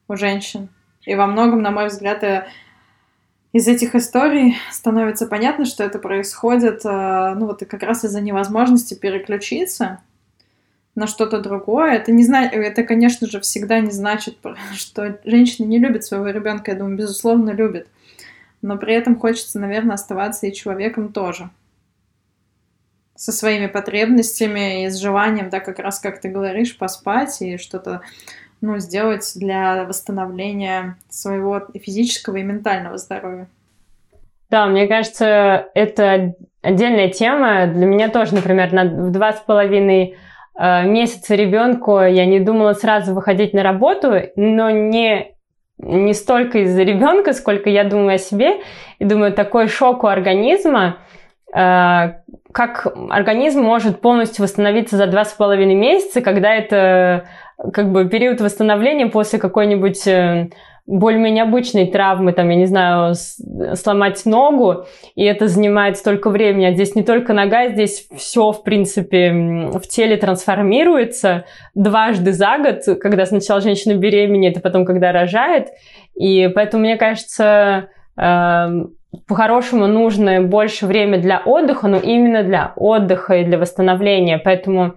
у 0.08 0.16
женщин. 0.16 0.68
И 1.04 1.14
во 1.14 1.26
многом, 1.26 1.62
на 1.62 1.70
мой 1.70 1.88
взгляд, 1.88 2.22
э, 2.24 2.46
из 3.52 3.68
этих 3.68 3.94
историй 3.94 4.56
становится 4.70 5.26
понятно, 5.26 5.64
что 5.64 5.84
это 5.84 5.98
происходит, 5.98 6.84
э, 6.84 7.34
ну 7.34 7.46
вот 7.46 7.60
как 7.60 7.82
раз 7.82 8.04
из-за 8.04 8.20
невозможности 8.20 8.94
переключиться 8.94 10.00
на 10.94 11.06
что-то 11.06 11.40
другое. 11.40 11.92
Это, 11.92 12.12
не 12.12 12.24
зна... 12.24 12.46
это, 12.46 12.82
конечно 12.82 13.26
же, 13.26 13.40
всегда 13.40 13.80
не 13.80 13.90
значит, 13.90 14.38
что 14.74 15.18
женщина 15.24 15.66
не 15.66 15.78
любит 15.78 16.04
своего 16.04 16.28
ребенка. 16.28 16.72
Я 16.72 16.78
думаю, 16.78 16.96
безусловно, 16.96 17.50
любит. 17.50 17.88
Но 18.62 18.76
при 18.76 18.94
этом 18.94 19.18
хочется, 19.18 19.58
наверное, 19.58 19.94
оставаться 19.94 20.46
и 20.46 20.52
человеком 20.52 21.12
тоже 21.12 21.50
со 23.16 23.32
своими 23.32 23.66
потребностями 23.66 24.84
и 24.84 24.88
с 24.88 24.96
желанием, 24.96 25.50
да, 25.50 25.60
как 25.60 25.78
раз, 25.78 25.98
как 25.98 26.22
ты 26.22 26.30
говоришь, 26.30 26.78
поспать 26.78 27.42
и 27.42 27.58
что-то 27.58 28.00
ну, 28.62 28.78
сделать 28.78 29.32
для 29.36 29.84
восстановления 29.84 30.96
своего 31.10 31.66
физического 31.74 32.38
и 32.38 32.42
ментального 32.42 32.96
здоровья. 32.96 33.46
Да, 34.48 34.66
мне 34.66 34.86
кажется, 34.86 35.68
это 35.74 36.34
отдельная 36.62 37.10
тема. 37.10 37.66
Для 37.66 37.86
меня 37.86 38.08
тоже, 38.08 38.34
например, 38.34 38.72
на 38.72 39.10
два 39.10 39.32
с 39.32 39.40
половиной 39.40 40.16
э, 40.58 40.84
месяца 40.86 41.34
ребенку 41.34 42.00
я 42.00 42.26
не 42.26 42.40
думала 42.40 42.72
сразу 42.72 43.14
выходить 43.14 43.52
на 43.52 43.62
работу, 43.62 44.14
но 44.34 44.70
не 44.70 45.34
не 45.82 46.14
столько 46.14 46.58
из-за 46.60 46.82
ребенка, 46.82 47.32
сколько 47.32 47.70
я 47.70 47.84
думаю 47.84 48.14
о 48.14 48.18
себе 48.18 48.60
и 48.98 49.04
думаю, 49.04 49.32
такой 49.32 49.68
шок 49.68 50.04
у 50.04 50.06
организма, 50.06 50.98
Э, 51.52 52.20
как 52.52 52.86
организм 53.10 53.60
может 53.60 54.00
полностью 54.00 54.44
восстановиться 54.44 54.96
за 54.96 55.06
два 55.06 55.24
с 55.24 55.32
половиной 55.32 55.74
месяца, 55.74 56.20
когда 56.20 56.54
это 56.54 57.26
как 57.72 57.90
бы 57.90 58.08
период 58.08 58.40
восстановления 58.40 59.06
после 59.06 59.38
какой-нибудь 59.38 60.06
э, 60.06 60.50
более-менее 60.90 61.44
обычной 61.44 61.86
травмы, 61.86 62.32
там, 62.32 62.48
я 62.48 62.56
не 62.56 62.66
знаю, 62.66 63.14
сломать 63.74 64.26
ногу, 64.26 64.86
и 65.14 65.24
это 65.24 65.46
занимает 65.46 65.96
столько 65.96 66.30
времени. 66.30 66.66
А 66.66 66.72
здесь 66.72 66.96
не 66.96 67.04
только 67.04 67.32
нога, 67.32 67.68
здесь 67.68 68.08
все, 68.16 68.50
в 68.50 68.64
принципе, 68.64 69.32
в 69.72 69.82
теле 69.82 70.16
трансформируется 70.16 71.44
дважды 71.74 72.32
за 72.32 72.58
год, 72.58 72.98
когда 73.00 73.24
сначала 73.24 73.60
женщина 73.60 73.94
беременеет, 73.94 74.56
а 74.56 74.60
потом, 74.60 74.84
когда 74.84 75.12
рожает. 75.12 75.68
И 76.16 76.50
поэтому, 76.52 76.82
мне 76.82 76.96
кажется, 76.96 77.88
эм, 78.16 78.94
по-хорошему 79.28 79.86
нужно 79.86 80.42
больше 80.42 80.86
время 80.86 81.18
для 81.18 81.40
отдыха, 81.44 81.86
но 81.86 81.98
именно 81.98 82.42
для 82.42 82.72
отдыха 82.74 83.36
и 83.36 83.44
для 83.44 83.58
восстановления. 83.58 84.38
Поэтому 84.38 84.94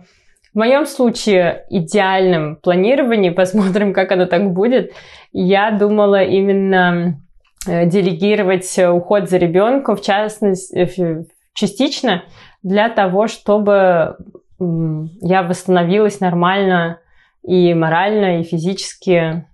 в 0.53 0.57
моем 0.57 0.85
случае 0.85 1.65
идеальным 1.69 2.57
планированием, 2.57 3.35
посмотрим, 3.35 3.93
как 3.93 4.11
оно 4.11 4.25
так 4.25 4.51
будет, 4.53 4.93
я 5.31 5.71
думала 5.71 6.23
именно 6.23 7.19
э, 7.67 7.85
делегировать 7.85 8.77
уход 8.77 9.29
за 9.29 9.37
ребенком, 9.37 9.95
в 9.95 10.01
частности, 10.01 10.75
э, 10.75 11.23
частично 11.53 12.23
для 12.61 12.89
того, 12.89 13.27
чтобы 13.27 14.17
я 14.59 15.43
восстановилась 15.43 16.19
нормально 16.19 16.99
и 17.43 17.73
морально, 17.73 18.39
и 18.39 18.43
физически, 18.43 19.45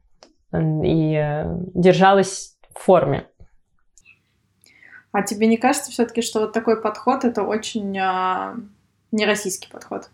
и 0.54 1.16
э, 1.16 1.46
держалась 1.74 2.58
в 2.76 2.80
форме. 2.80 3.26
А 5.12 5.24
тебе 5.24 5.48
не 5.48 5.58
кажется 5.58 5.92
все-таки, 5.92 6.22
что 6.22 6.42
вот 6.42 6.54
такой 6.54 6.82
подход 6.82 7.24
это 7.24 7.42
очень 7.42 7.98
а, 7.98 8.56
не 9.12 9.26
российский 9.26 9.68
подход? 9.68 10.10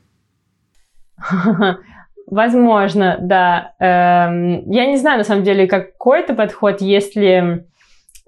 Возможно, 2.27 3.17
да. 3.19 3.73
Эм, 3.79 4.69
я 4.71 4.87
не 4.87 4.97
знаю, 4.97 5.19
на 5.19 5.23
самом 5.23 5.43
деле, 5.43 5.67
какой 5.67 6.21
это 6.21 6.33
подход, 6.33 6.81
если 6.81 7.65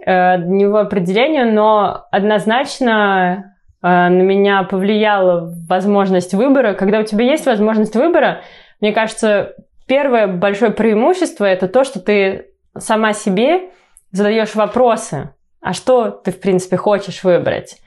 э, 0.06 0.38
него 0.38 0.78
определение, 0.78 1.46
но 1.46 2.06
однозначно 2.12 3.56
э, 3.82 3.88
на 3.88 4.22
меня 4.22 4.64
повлияла 4.64 5.52
возможность 5.68 6.34
выбора. 6.34 6.74
Когда 6.74 7.00
у 7.00 7.04
тебя 7.04 7.26
есть 7.26 7.48
возможность 7.48 7.96
выбора, 7.96 8.42
мне 8.82 8.94
кажется, 8.94 9.56
первое 9.88 10.28
большое 10.28 10.72
преимущество 10.72 11.46
это 11.46 11.68
то, 11.68 11.84
что 11.84 12.00
ты 12.00 12.46
сама 12.78 13.14
себе 13.14 13.72
задаешь 14.12 14.54
вопросы 14.54 15.32
а 15.68 15.74
что 15.74 16.12
ты, 16.12 16.32
в 16.32 16.40
принципе, 16.40 16.78
хочешь 16.78 17.24
выбрать. 17.24 17.82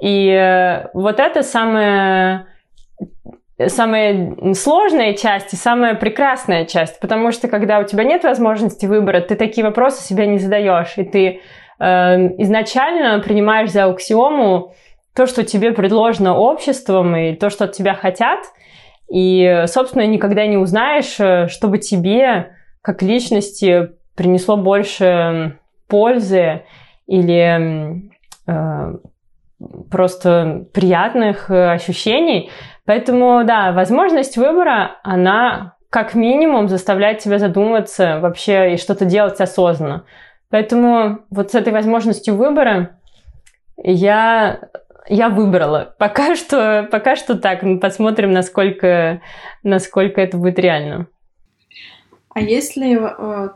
И 0.00 0.28
э, 0.28 0.88
вот 0.94 1.18
это 1.18 1.42
самая 1.42 2.46
самая 3.68 4.54
сложная 4.54 5.14
часть 5.14 5.52
и 5.52 5.56
самая 5.56 5.94
прекрасная 5.94 6.64
часть, 6.64 7.00
потому 7.00 7.32
что 7.32 7.48
когда 7.48 7.78
у 7.78 7.84
тебя 7.84 8.04
нет 8.04 8.24
возможности 8.24 8.86
выбора, 8.86 9.20
ты 9.20 9.36
такие 9.36 9.64
вопросы 9.64 10.02
себе 10.02 10.26
не 10.26 10.38
задаешь, 10.38 10.94
и 10.96 11.04
ты 11.04 11.40
э, 11.78 11.84
изначально 12.42 13.20
принимаешь 13.20 13.70
за 13.70 13.84
ауксиому 13.84 14.74
то, 15.14 15.26
что 15.26 15.44
тебе 15.44 15.72
предложено 15.72 16.36
обществом, 16.36 17.14
и 17.16 17.34
то, 17.34 17.50
что 17.50 17.64
от 17.64 17.72
тебя 17.72 17.94
хотят, 17.94 18.40
и, 19.08 19.64
собственно, 19.66 20.06
никогда 20.06 20.46
не 20.46 20.56
узнаешь, 20.56 21.16
э, 21.18 21.48
чтобы 21.48 21.78
тебе, 21.78 22.52
как 22.82 23.02
личности, 23.02 23.90
принесло 24.16 24.56
больше 24.56 25.58
пользы 25.88 26.62
или 27.06 28.10
э, 28.46 28.94
просто 29.90 30.66
приятных 30.72 31.50
э, 31.50 31.72
ощущений. 31.72 32.50
Поэтому, 32.86 33.44
да, 33.44 33.72
возможность 33.72 34.36
выбора, 34.36 34.98
она 35.02 35.74
как 35.90 36.14
минимум 36.14 36.68
заставляет 36.68 37.20
тебя 37.20 37.38
задумываться 37.38 38.18
вообще 38.20 38.74
и 38.74 38.76
что-то 38.76 39.04
делать 39.04 39.40
осознанно. 39.40 40.04
Поэтому 40.50 41.20
вот 41.30 41.52
с 41.52 41.54
этой 41.54 41.72
возможностью 41.72 42.36
выбора 42.36 42.98
я, 43.76 44.68
я 45.08 45.28
выбрала. 45.28 45.94
Пока 45.98 46.36
что, 46.36 46.88
пока 46.90 47.16
что 47.16 47.38
так. 47.38 47.62
Мы 47.62 47.78
посмотрим, 47.80 48.32
насколько, 48.32 49.22
насколько 49.62 50.20
это 50.20 50.36
будет 50.36 50.58
реально. 50.58 51.06
А 52.34 52.40
если... 52.40 52.98
Э, 52.98 53.50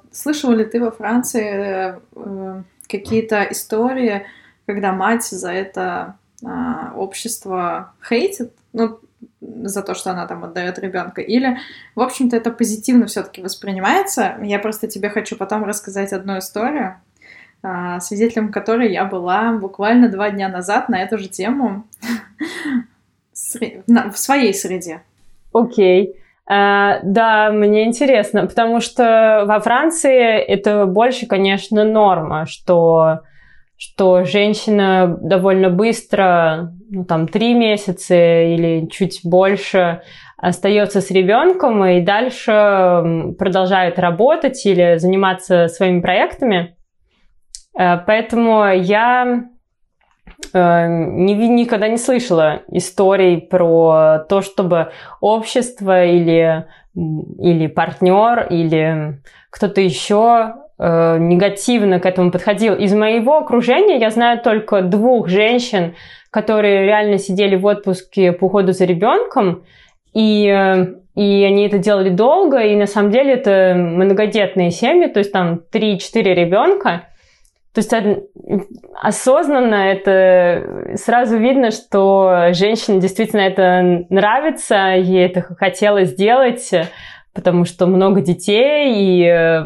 ли 0.56 0.64
ты 0.64 0.80
во 0.80 0.92
Франции 0.92 1.98
э, 2.14 2.62
какие-то 2.88 3.42
истории, 3.50 4.26
когда 4.66 4.92
мать 4.92 5.24
за 5.24 5.52
это 5.52 6.16
а, 6.44 6.92
общество 6.94 7.94
хейтит, 8.08 8.52
ну, 8.72 9.00
за 9.40 9.82
то, 9.82 9.94
что 9.94 10.10
она 10.10 10.26
там 10.26 10.44
отдает 10.44 10.78
ребенка, 10.78 11.20
или, 11.20 11.58
в 11.94 12.00
общем-то, 12.00 12.36
это 12.36 12.50
позитивно 12.50 13.06
все-таки 13.06 13.42
воспринимается. 13.42 14.36
Я 14.42 14.58
просто 14.58 14.88
тебе 14.88 15.10
хочу 15.10 15.36
потом 15.36 15.64
рассказать 15.64 16.12
одну 16.12 16.38
историю, 16.38 16.96
а, 17.62 18.00
свидетелем 18.00 18.52
которой 18.52 18.92
я 18.92 19.04
была 19.04 19.52
буквально 19.52 20.08
два 20.08 20.30
дня 20.30 20.48
назад 20.48 20.88
на 20.88 21.02
эту 21.02 21.18
же 21.18 21.28
тему 21.28 21.84
в 23.32 24.18
своей 24.18 24.54
среде. 24.54 25.02
Окей. 25.52 26.14
Uh, 26.50 27.00
да, 27.02 27.50
мне 27.52 27.84
интересно, 27.84 28.46
потому 28.46 28.80
что 28.80 29.44
во 29.46 29.60
Франции 29.60 30.38
это 30.38 30.86
больше, 30.86 31.26
конечно, 31.26 31.84
норма, 31.84 32.46
что, 32.46 33.20
что 33.78 34.24
женщина 34.24 35.16
довольно 35.22 35.70
быстро, 35.70 36.74
ну, 36.90 37.04
там, 37.04 37.28
три 37.28 37.54
месяца 37.54 38.14
или 38.14 38.88
чуть 38.90 39.20
больше 39.22 40.02
остается 40.36 41.00
с 41.00 41.10
ребенком 41.12 41.84
и 41.84 42.00
дальше 42.00 43.34
продолжает 43.38 44.00
работать 44.00 44.66
или 44.66 44.98
заниматься 44.98 45.68
своими 45.68 46.00
проектами. 46.00 46.76
Поэтому 47.72 48.64
я 48.72 49.44
не, 50.52 51.34
никогда 51.48 51.88
не 51.88 51.98
слышала 51.98 52.62
историй 52.68 53.40
про 53.40 54.24
то, 54.28 54.40
чтобы 54.42 54.90
общество 55.20 56.04
или, 56.04 56.66
или 56.94 57.68
партнер 57.68 58.48
или 58.50 59.20
кто-то 59.50 59.80
еще 59.80 60.54
э, 60.78 61.18
негативно 61.18 62.00
к 62.00 62.06
этому 62.06 62.30
подходил. 62.30 62.74
Из 62.74 62.94
моего 62.94 63.38
окружения 63.38 63.98
я 63.98 64.10
знаю 64.10 64.40
только 64.40 64.82
двух 64.82 65.28
женщин, 65.28 65.94
которые 66.30 66.84
реально 66.84 67.18
сидели 67.18 67.56
в 67.56 67.66
отпуске 67.66 68.32
по 68.32 68.46
уходу 68.46 68.72
за 68.72 68.84
ребенком, 68.84 69.64
и, 70.14 70.46
э, 70.46 70.86
и 71.14 71.44
они 71.44 71.66
это 71.66 71.78
делали 71.78 72.10
долго, 72.10 72.58
и 72.58 72.76
на 72.76 72.86
самом 72.86 73.10
деле 73.10 73.34
это 73.34 73.74
многодетные 73.76 74.70
семьи, 74.70 75.08
то 75.08 75.18
есть 75.18 75.32
там 75.32 75.60
3-4 75.72 76.34
ребенка. 76.34 77.08
То 77.74 77.80
есть 77.80 77.92
осознанно 79.00 79.74
это 79.74 80.96
сразу 80.96 81.36
видно, 81.38 81.70
что 81.70 82.48
женщине 82.52 83.00
действительно 83.00 83.42
это 83.42 84.06
нравится, 84.08 84.94
ей 84.96 85.26
это 85.26 85.42
хотелось 85.42 86.10
сделать, 86.10 86.70
потому 87.34 87.64
что 87.64 87.86
много 87.86 88.20
детей, 88.20 88.94
и, 88.96 89.24
э, 89.24 89.64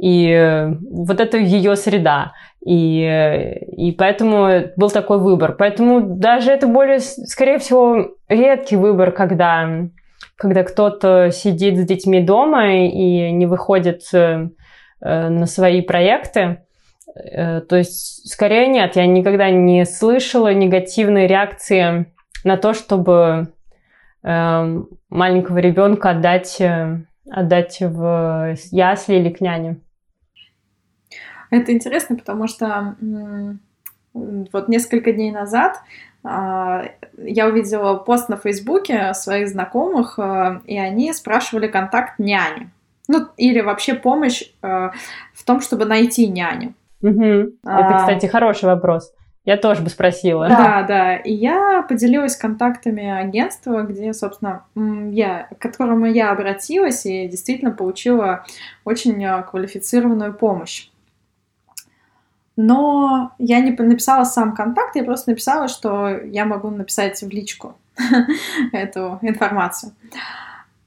и 0.00 0.30
э, 0.30 0.72
вот 0.90 1.20
это 1.20 1.36
ее 1.36 1.76
среда. 1.76 2.32
И, 2.64 3.02
э, 3.02 3.58
и 3.76 3.92
поэтому 3.92 4.70
был 4.76 4.90
такой 4.90 5.18
выбор. 5.18 5.54
Поэтому 5.58 6.00
даже 6.00 6.52
это 6.52 6.66
более, 6.66 7.00
скорее 7.00 7.58
всего, 7.58 8.14
редкий 8.28 8.76
выбор, 8.76 9.12
когда, 9.12 9.68
когда 10.36 10.64
кто-то 10.64 11.30
сидит 11.30 11.76
с 11.76 11.84
детьми 11.84 12.22
дома 12.22 12.86
и 12.86 13.30
не 13.30 13.44
выходит 13.44 14.02
на 15.02 15.46
свои 15.46 15.80
проекты. 15.80 16.64
То 17.14 17.76
есть, 17.76 18.30
скорее 18.30 18.68
нет, 18.68 18.96
я 18.96 19.06
никогда 19.06 19.50
не 19.50 19.84
слышала 19.86 20.52
негативной 20.52 21.26
реакции 21.26 22.12
на 22.44 22.56
то, 22.58 22.74
чтобы 22.74 23.48
маленького 24.22 25.58
ребенка 25.58 26.10
отдать 26.10 26.60
отдать 27.30 27.78
в 27.80 28.56
ясли 28.72 29.14
или 29.16 29.30
к 29.30 29.40
няне. 29.40 29.80
Это 31.50 31.72
интересно, 31.72 32.16
потому 32.16 32.46
что 32.46 32.96
вот 34.12 34.68
несколько 34.68 35.12
дней 35.12 35.30
назад 35.30 35.80
а, 36.22 36.84
я 37.16 37.46
увидела 37.46 37.94
пост 37.94 38.28
на 38.28 38.36
Фейсбуке 38.36 39.14
своих 39.14 39.48
знакомых, 39.48 40.18
а, 40.18 40.60
и 40.66 40.78
они 40.78 41.12
спрашивали 41.12 41.68
контакт 41.68 42.18
няни. 42.18 42.70
Ну, 43.08 43.26
или 43.36 43.60
вообще 43.60 43.94
помощь 43.94 44.42
а, 44.62 44.92
в 45.34 45.44
том, 45.44 45.60
чтобы 45.60 45.84
найти 45.84 46.26
няню. 46.28 46.74
Угу. 47.02 47.52
Это, 47.64 47.96
кстати, 47.98 48.26
хороший 48.26 48.66
вопрос. 48.66 49.12
Я 49.46 49.56
тоже 49.56 49.82
бы 49.82 49.88
спросила. 49.88 50.48
Да, 50.48 50.84
да. 50.86 51.16
И 51.16 51.32
я 51.32 51.82
поделилась 51.88 52.36
контактами 52.36 53.08
агентства, 53.08 53.82
где, 53.82 54.12
собственно, 54.12 54.64
я, 54.76 55.48
к 55.58 55.62
которому 55.62 56.04
я 56.04 56.30
обратилась 56.30 57.06
и 57.06 57.26
действительно 57.26 57.70
получила 57.70 58.44
очень 58.84 59.26
квалифицированную 59.44 60.34
помощь. 60.34 60.89
Но 62.56 63.32
я 63.38 63.60
не 63.60 63.70
написала 63.70 64.24
сам 64.24 64.54
контакт, 64.54 64.96
я 64.96 65.04
просто 65.04 65.30
написала, 65.30 65.68
что 65.68 66.08
я 66.08 66.44
могу 66.44 66.70
написать 66.70 67.22
в 67.22 67.28
личку 67.28 67.76
эту 68.72 69.18
информацию. 69.22 69.92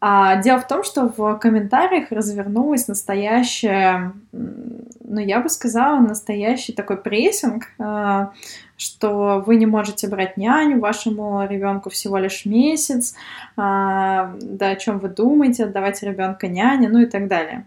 А 0.06 0.36
дело 0.36 0.60
в 0.60 0.68
том, 0.68 0.84
что 0.84 1.08
в 1.16 1.38
комментариях 1.38 2.12
развернулась 2.12 2.90
настоящая, 2.90 4.12
ну, 4.34 5.22
я 5.22 5.40
бы 5.40 5.48
сказала, 5.48 5.98
настоящий 6.00 6.74
такой 6.74 6.98
прессинг, 6.98 7.68
а, 7.80 8.34
что 8.76 9.42
вы 9.48 9.56
не 9.56 9.66
можете 9.66 10.10
брать 10.10 10.36
няню, 10.36 10.82
вашему 10.82 11.48
ребенку 11.48 11.90
всего 11.90 12.18
лишь 12.18 12.46
месяц, 12.46 13.16
а, 13.56 14.36
да 14.42 14.72
о 14.72 14.76
чем 14.76 15.00
вы 15.00 15.08
думаете, 15.08 15.64
отдавать 15.64 16.04
ребенка 16.04 16.50
няне, 16.50 16.90
ну 16.90 17.00
и 17.00 17.06
так 17.06 17.30
далее. 17.30 17.66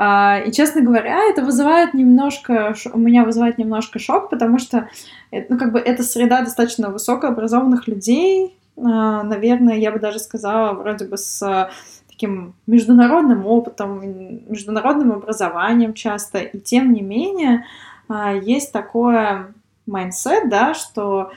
А, 0.00 0.38
и, 0.46 0.52
честно 0.52 0.80
говоря, 0.80 1.18
это 1.28 1.42
вызывает 1.42 1.92
немножко, 1.92 2.72
у 2.92 2.98
меня 2.98 3.24
вызывает 3.24 3.58
немножко 3.58 3.98
шок, 3.98 4.30
потому 4.30 4.60
что, 4.60 4.88
ну, 5.32 5.58
как 5.58 5.72
бы, 5.72 5.80
эта 5.80 6.04
среда 6.04 6.42
достаточно 6.42 6.90
высокообразованных 6.90 7.88
людей, 7.88 8.56
а, 8.76 9.24
наверное, 9.24 9.74
я 9.74 9.90
бы 9.90 9.98
даже 9.98 10.20
сказала, 10.20 10.72
вроде 10.72 11.06
бы 11.06 11.18
с 11.18 11.68
таким 12.08 12.54
международным 12.68 13.44
опытом, 13.44 14.00
международным 14.48 15.10
образованием 15.10 15.94
часто, 15.94 16.38
и 16.38 16.60
тем 16.60 16.92
не 16.92 17.02
менее 17.02 17.64
а, 18.08 18.32
есть 18.32 18.72
такое 18.72 19.52
mindset, 19.86 20.48
да, 20.48 20.74
что 20.74 21.32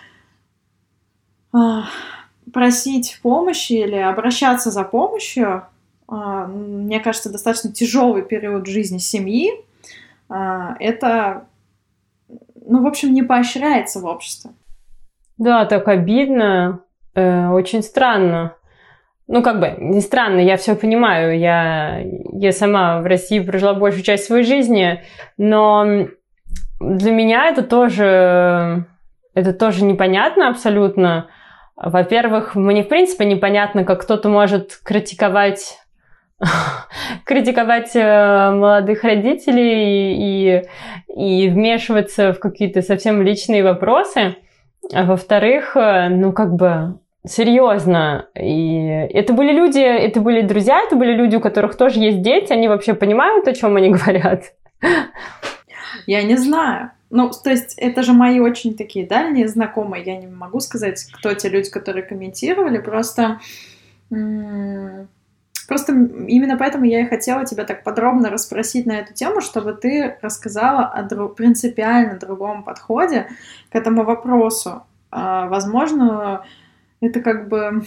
а, 1.51 1.85
просить 2.53 3.19
помощи 3.23 3.73
или 3.73 3.95
обращаться 3.95 4.69
за 4.69 4.83
помощью, 4.83 5.63
мне 6.11 6.99
кажется, 6.99 7.31
достаточно 7.31 7.71
тяжелый 7.71 8.21
период 8.21 8.67
жизни 8.67 8.97
семьи, 8.97 9.51
это, 10.29 11.45
ну, 12.65 12.83
в 12.83 12.87
общем, 12.87 13.13
не 13.13 13.23
поощряется 13.23 13.99
в 13.99 14.05
обществе. 14.05 14.51
Да, 15.37 15.65
так 15.65 15.87
обидно. 15.87 16.81
Э, 17.15 17.49
очень 17.49 17.81
странно. 17.81 18.55
Ну, 19.27 19.41
как 19.41 19.59
бы, 19.59 19.75
не 19.79 20.01
странно, 20.01 20.39
я 20.39 20.57
все 20.57 20.75
понимаю. 20.75 21.39
Я, 21.39 21.99
я 22.33 22.51
сама 22.51 23.01
в 23.01 23.05
России 23.05 23.39
прожила 23.39 23.73
большую 23.73 24.03
часть 24.03 24.25
своей 24.25 24.43
жизни, 24.43 25.01
но 25.37 26.07
для 26.79 27.11
меня 27.11 27.47
это 27.47 27.63
тоже, 27.63 28.85
это 29.33 29.53
тоже 29.53 29.83
непонятно 29.83 30.49
абсолютно. 30.49 31.27
Во-первых, 31.75 32.55
мне 32.55 32.83
в 32.83 32.87
принципе 32.87 33.25
непонятно, 33.25 33.83
как 33.83 34.01
кто-то 34.01 34.29
может 34.29 34.79
критиковать 34.83 35.79
критиковать 37.25 37.95
э, 37.95 38.51
молодых 38.51 39.03
родителей 39.03 40.15
и, 40.17 40.63
и, 41.15 41.49
вмешиваться 41.49 42.33
в 42.33 42.39
какие-то 42.39 42.81
совсем 42.81 43.21
личные 43.21 43.63
вопросы. 43.63 44.35
А 44.93 45.03
во-вторых, 45.03 45.75
э, 45.75 46.09
ну 46.09 46.33
как 46.33 46.53
бы 46.53 46.99
серьезно. 47.25 48.27
И 48.35 48.77
это 49.13 49.33
были 49.33 49.51
люди, 49.51 49.79
это 49.79 50.19
были 50.19 50.41
друзья, 50.41 50.81
это 50.81 50.95
были 50.95 51.13
люди, 51.13 51.35
у 51.35 51.41
которых 51.41 51.77
тоже 51.77 51.99
есть 51.99 52.21
дети, 52.21 52.51
они 52.51 52.67
вообще 52.67 52.93
понимают, 52.93 53.47
о 53.47 53.53
чем 53.53 53.75
они 53.75 53.89
говорят. 53.91 54.53
Я 56.07 56.23
не 56.23 56.35
знаю. 56.35 56.91
Ну, 57.11 57.29
то 57.29 57.49
есть, 57.49 57.77
это 57.77 58.03
же 58.03 58.13
мои 58.13 58.39
очень 58.39 58.73
такие 58.75 59.05
дальние 59.05 59.49
знакомые. 59.49 60.03
Я 60.05 60.15
не 60.15 60.27
могу 60.27 60.61
сказать, 60.61 61.03
кто 61.11 61.33
те 61.33 61.49
люди, 61.49 61.69
которые 61.69 62.03
комментировали. 62.03 62.77
Просто 62.77 63.39
Просто 65.71 65.93
именно 65.93 66.57
поэтому 66.57 66.83
я 66.83 66.99
и 66.99 67.07
хотела 67.07 67.45
тебя 67.45 67.63
так 67.63 67.85
подробно 67.85 68.29
расспросить 68.29 68.85
на 68.85 68.99
эту 68.99 69.13
тему, 69.13 69.39
чтобы 69.39 69.71
ты 69.71 70.17
рассказала 70.21 70.83
о 70.83 71.03
друг, 71.03 71.37
принципиально 71.37 72.19
другом 72.19 72.63
подходе 72.63 73.27
к 73.71 73.75
этому 73.77 74.03
вопросу. 74.03 74.83
А, 75.11 75.47
возможно, 75.47 76.43
это 76.99 77.21
как 77.21 77.47
бы, 77.47 77.83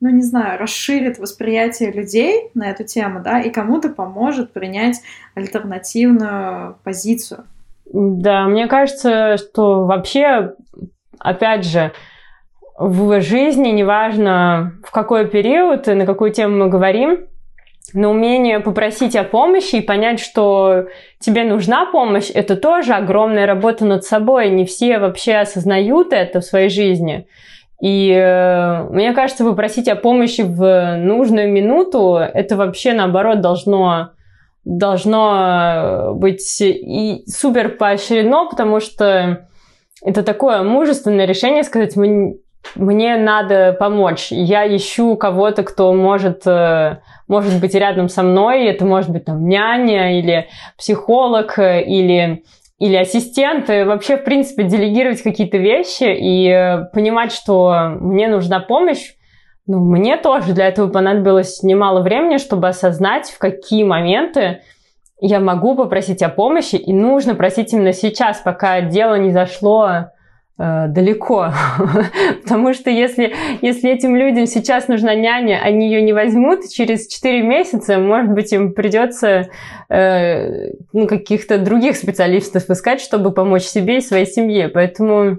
ну 0.00 0.08
не 0.10 0.22
знаю, 0.22 0.60
расширит 0.60 1.18
восприятие 1.18 1.90
людей 1.90 2.48
на 2.54 2.70
эту 2.70 2.84
тему, 2.84 3.22
да, 3.24 3.40
и 3.40 3.50
кому-то 3.50 3.88
поможет 3.88 4.52
принять 4.52 5.00
альтернативную 5.34 6.76
позицию. 6.84 7.42
Да, 7.92 8.46
мне 8.46 8.68
кажется, 8.68 9.36
что 9.36 9.84
вообще, 9.84 10.54
опять 11.18 11.64
же, 11.64 11.90
в 12.78 13.20
жизни, 13.20 13.70
неважно 13.70 14.74
в 14.84 14.92
какой 14.92 15.26
период 15.26 15.88
и 15.88 15.94
на 15.94 16.06
какую 16.06 16.32
тему 16.32 16.56
мы 16.56 16.68
говорим, 16.68 17.26
но 17.92 18.10
умение 18.10 18.60
попросить 18.60 19.16
о 19.16 19.24
помощи 19.24 19.76
и 19.76 19.80
понять, 19.80 20.20
что 20.20 20.86
тебе 21.18 21.44
нужна 21.44 21.86
помощь, 21.86 22.30
это 22.32 22.56
тоже 22.56 22.94
огромная 22.94 23.46
работа 23.46 23.84
над 23.84 24.04
собой. 24.04 24.50
Не 24.50 24.64
все 24.64 24.98
вообще 24.98 25.36
осознают 25.36 26.12
это 26.12 26.40
в 26.40 26.44
своей 26.44 26.68
жизни. 26.68 27.26
И 27.80 28.12
э, 28.12 28.84
мне 28.90 29.12
кажется, 29.12 29.44
попросить 29.44 29.88
о 29.88 29.96
помощи 29.96 30.42
в 30.42 30.96
нужную 30.98 31.50
минуту, 31.50 32.16
это 32.16 32.56
вообще 32.56 32.92
наоборот 32.92 33.40
должно 33.40 34.10
должно 34.64 36.12
быть 36.14 36.60
и 36.60 37.22
супер 37.26 37.70
поощрено, 37.70 38.46
потому 38.50 38.80
что 38.80 39.48
это 40.02 40.22
такое 40.22 40.62
мужественное 40.62 41.24
решение 41.24 41.62
сказать, 41.62 41.96
мы 41.96 42.38
мне 42.74 43.16
надо 43.16 43.72
помочь. 43.72 44.28
Я 44.30 44.66
ищу 44.74 45.16
кого-то, 45.16 45.62
кто 45.62 45.92
может, 45.92 46.46
э, 46.46 46.98
может 47.26 47.60
быть 47.60 47.74
рядом 47.74 48.08
со 48.08 48.22
мной. 48.22 48.66
Это 48.66 48.84
может 48.84 49.10
быть 49.10 49.24
там 49.24 49.46
няня 49.48 50.18
или 50.18 50.48
психолог 50.76 51.58
э, 51.58 51.82
или 51.82 52.44
или 52.78 52.94
ассистент, 52.94 53.68
вообще, 53.68 54.16
в 54.16 54.22
принципе, 54.22 54.62
делегировать 54.62 55.20
какие-то 55.22 55.56
вещи 55.56 56.04
и 56.04 56.48
э, 56.48 56.84
понимать, 56.92 57.32
что 57.32 57.96
мне 58.00 58.28
нужна 58.28 58.60
помощь, 58.60 59.14
ну, 59.66 59.80
мне 59.80 60.16
тоже 60.16 60.54
для 60.54 60.68
этого 60.68 60.88
понадобилось 60.88 61.64
немало 61.64 62.02
времени, 62.02 62.38
чтобы 62.38 62.68
осознать, 62.68 63.28
в 63.30 63.38
какие 63.38 63.82
моменты 63.82 64.60
я 65.20 65.40
могу 65.40 65.74
попросить 65.74 66.22
о 66.22 66.28
помощи, 66.28 66.76
и 66.76 66.92
нужно 66.92 67.34
просить 67.34 67.72
именно 67.72 67.92
сейчас, 67.92 68.38
пока 68.38 68.80
дело 68.80 69.16
не 69.16 69.30
зашло 69.30 70.06
далеко. 70.58 71.52
Потому 72.42 72.74
что 72.74 72.90
если, 72.90 73.34
если 73.62 73.90
этим 73.90 74.16
людям 74.16 74.46
сейчас 74.46 74.88
нужна 74.88 75.14
няня, 75.14 75.60
они 75.62 75.86
ее 75.88 76.02
не 76.02 76.12
возьмут, 76.12 76.68
через 76.68 77.06
4 77.06 77.42
месяца, 77.42 77.98
может 77.98 78.32
быть, 78.32 78.52
им 78.52 78.72
придется 78.72 79.48
э, 79.88 80.72
ну, 80.92 81.06
каких-то 81.06 81.58
других 81.58 81.96
специалистов 81.96 82.68
искать, 82.70 83.00
чтобы 83.00 83.32
помочь 83.32 83.62
себе 83.62 83.98
и 83.98 84.00
своей 84.00 84.26
семье. 84.26 84.68
Поэтому 84.68 85.38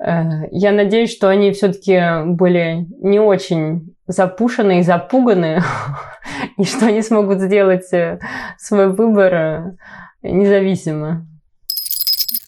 э, 0.00 0.22
я 0.50 0.72
надеюсь, 0.72 1.12
что 1.12 1.28
они 1.28 1.52
все-таки 1.52 2.24
были 2.26 2.86
не 3.00 3.20
очень 3.20 3.94
запушены 4.06 4.80
и 4.80 4.82
запуганы, 4.82 5.62
и 6.58 6.64
что 6.64 6.86
они 6.86 7.02
смогут 7.02 7.40
сделать 7.40 7.92
э, 7.92 8.18
свой 8.58 8.92
выбор 8.92 9.34
э, 9.34 9.72
независимо. 10.22 11.26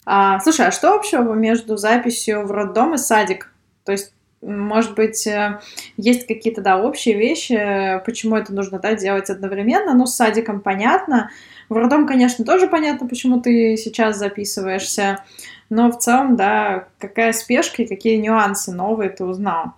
А, 0.09 0.39
слушай, 0.39 0.65
а 0.65 0.71
что 0.71 0.95
общего 0.95 1.33
между 1.33 1.75
записью 1.75 2.47
в 2.47 2.51
роддом 2.51 2.93
и 2.93 2.97
садик? 2.97 3.51
То 3.83 3.91
есть, 3.91 4.13
может 4.41 4.95
быть, 4.95 5.27
э, 5.27 5.59
есть 5.97 6.25
какие-то, 6.25 6.61
да, 6.61 6.77
общие 6.77 7.17
вещи, 7.17 8.01
почему 8.05 8.37
это 8.37 8.53
нужно, 8.53 8.79
да, 8.79 8.95
делать 8.95 9.29
одновременно, 9.29 9.93
ну, 9.93 10.05
с 10.05 10.15
садиком 10.15 10.61
понятно, 10.61 11.29
в 11.67 11.75
роддом, 11.75 12.07
конечно, 12.07 12.45
тоже 12.45 12.69
понятно, 12.69 13.05
почему 13.09 13.41
ты 13.41 13.75
сейчас 13.75 14.17
записываешься, 14.17 15.25
но 15.69 15.91
в 15.91 15.97
целом, 15.97 16.37
да, 16.37 16.87
какая 16.99 17.33
спешка 17.33 17.83
и 17.83 17.85
какие 17.85 18.15
нюансы 18.15 18.71
новые 18.71 19.09
ты 19.09 19.25
узнал? 19.25 19.73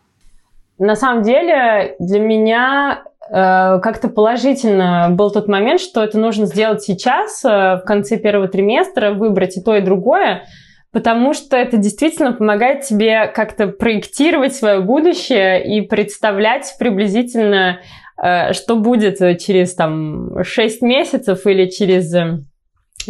На 0.77 0.95
самом 0.95 1.23
деле 1.23 1.95
для 1.97 2.19
меня 2.19 3.03
как-то 3.31 4.07
положительно 4.07 5.09
был 5.11 5.29
тот 5.29 5.47
момент, 5.47 5.79
что 5.79 6.03
это 6.03 6.17
нужно 6.17 6.45
сделать 6.45 6.81
сейчас, 6.81 7.43
э, 7.45 7.47
в 7.77 7.83
конце 7.85 8.17
первого 8.17 8.47
триместра, 8.47 9.13
выбрать 9.13 9.57
и 9.57 9.61
то, 9.61 9.75
и 9.75 9.81
другое, 9.81 10.45
потому 10.91 11.33
что 11.33 11.55
это 11.55 11.77
действительно 11.77 12.33
помогает 12.33 12.81
тебе 12.81 13.27
как-то 13.27 13.67
проектировать 13.67 14.55
свое 14.55 14.79
будущее 14.79 15.63
и 15.63 15.81
представлять 15.81 16.73
приблизительно, 16.79 17.81
э, 18.21 18.53
что 18.53 18.75
будет 18.75 19.19
через 19.39 19.75
там 19.75 20.43
6 20.43 20.81
месяцев 20.81 21.45
или 21.45 21.67
через, 21.69 22.11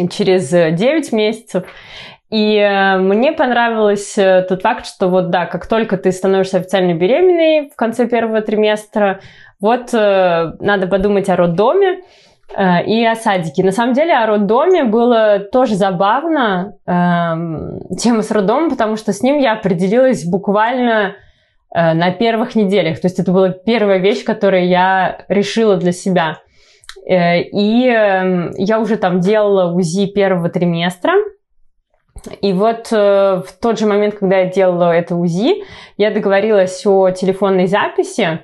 через 0.10 0.50
9 0.50 1.12
месяцев. 1.14 1.64
И 2.30 2.58
э, 2.58 2.98
мне 2.98 3.32
понравилось 3.32 4.16
э, 4.18 4.46
тот 4.48 4.62
факт, 4.62 4.86
что 4.86 5.08
вот 5.08 5.32
да, 5.32 5.48
как 5.48 5.66
только 5.66 5.98
ты 5.98 6.12
становишься 6.12 6.58
официально 6.58 6.94
беременной 6.94 7.70
в 7.72 7.76
конце 7.76 8.08
первого 8.08 8.42
триместра, 8.42 9.20
вот 9.60 9.94
э, 9.94 10.54
надо 10.60 10.88
подумать 10.88 11.30
о 11.30 11.36
роддоме 11.36 12.02
и 12.88 13.06
о 13.06 13.16
садике. 13.16 13.64
На 13.64 13.72
самом 13.72 13.94
деле 13.94 14.14
о 14.14 14.26
роддоме 14.26 14.84
было 14.84 15.38
тоже 15.38 15.76
забавно, 15.76 16.74
э, 16.88 17.96
тема 17.96 18.24
с 18.24 18.32
роддомом, 18.32 18.72
потому 18.72 18.96
что 18.96 19.14
с 19.14 19.22
ним 19.22 19.38
я 19.38 19.54
определилась 19.54 20.26
буквально 20.26 21.16
э, 21.72 21.94
на 21.94 22.12
первых 22.12 22.56
неделях. 22.56 23.00
То 23.02 23.06
есть 23.06 23.20
это 23.20 23.32
была 23.32 23.50
первая 23.50 24.00
вещь, 24.00 24.24
которую 24.24 24.68
я 24.68 25.26
решила 25.28 25.78
для 25.78 25.92
себя. 25.92 26.38
Э, 27.08 27.42
и 27.42 27.88
э, 27.88 28.52
я 28.58 28.80
уже 28.80 28.98
там 28.98 29.20
делала 29.20 29.72
УЗИ 29.72 30.08
первого 30.08 30.50
триместра, 30.50 31.14
и 32.42 32.52
вот 32.54 32.90
э, 32.92 33.42
в 33.46 33.52
тот 33.62 33.80
же 33.80 33.86
момент, 33.86 34.16
когда 34.16 34.40
я 34.40 34.46
делала 34.46 34.92
это 34.92 35.16
УЗИ, 35.16 35.64
я 35.98 36.12
договорилась 36.12 36.86
о 36.86 37.12
телефонной 37.12 37.68
записи, 37.68 38.42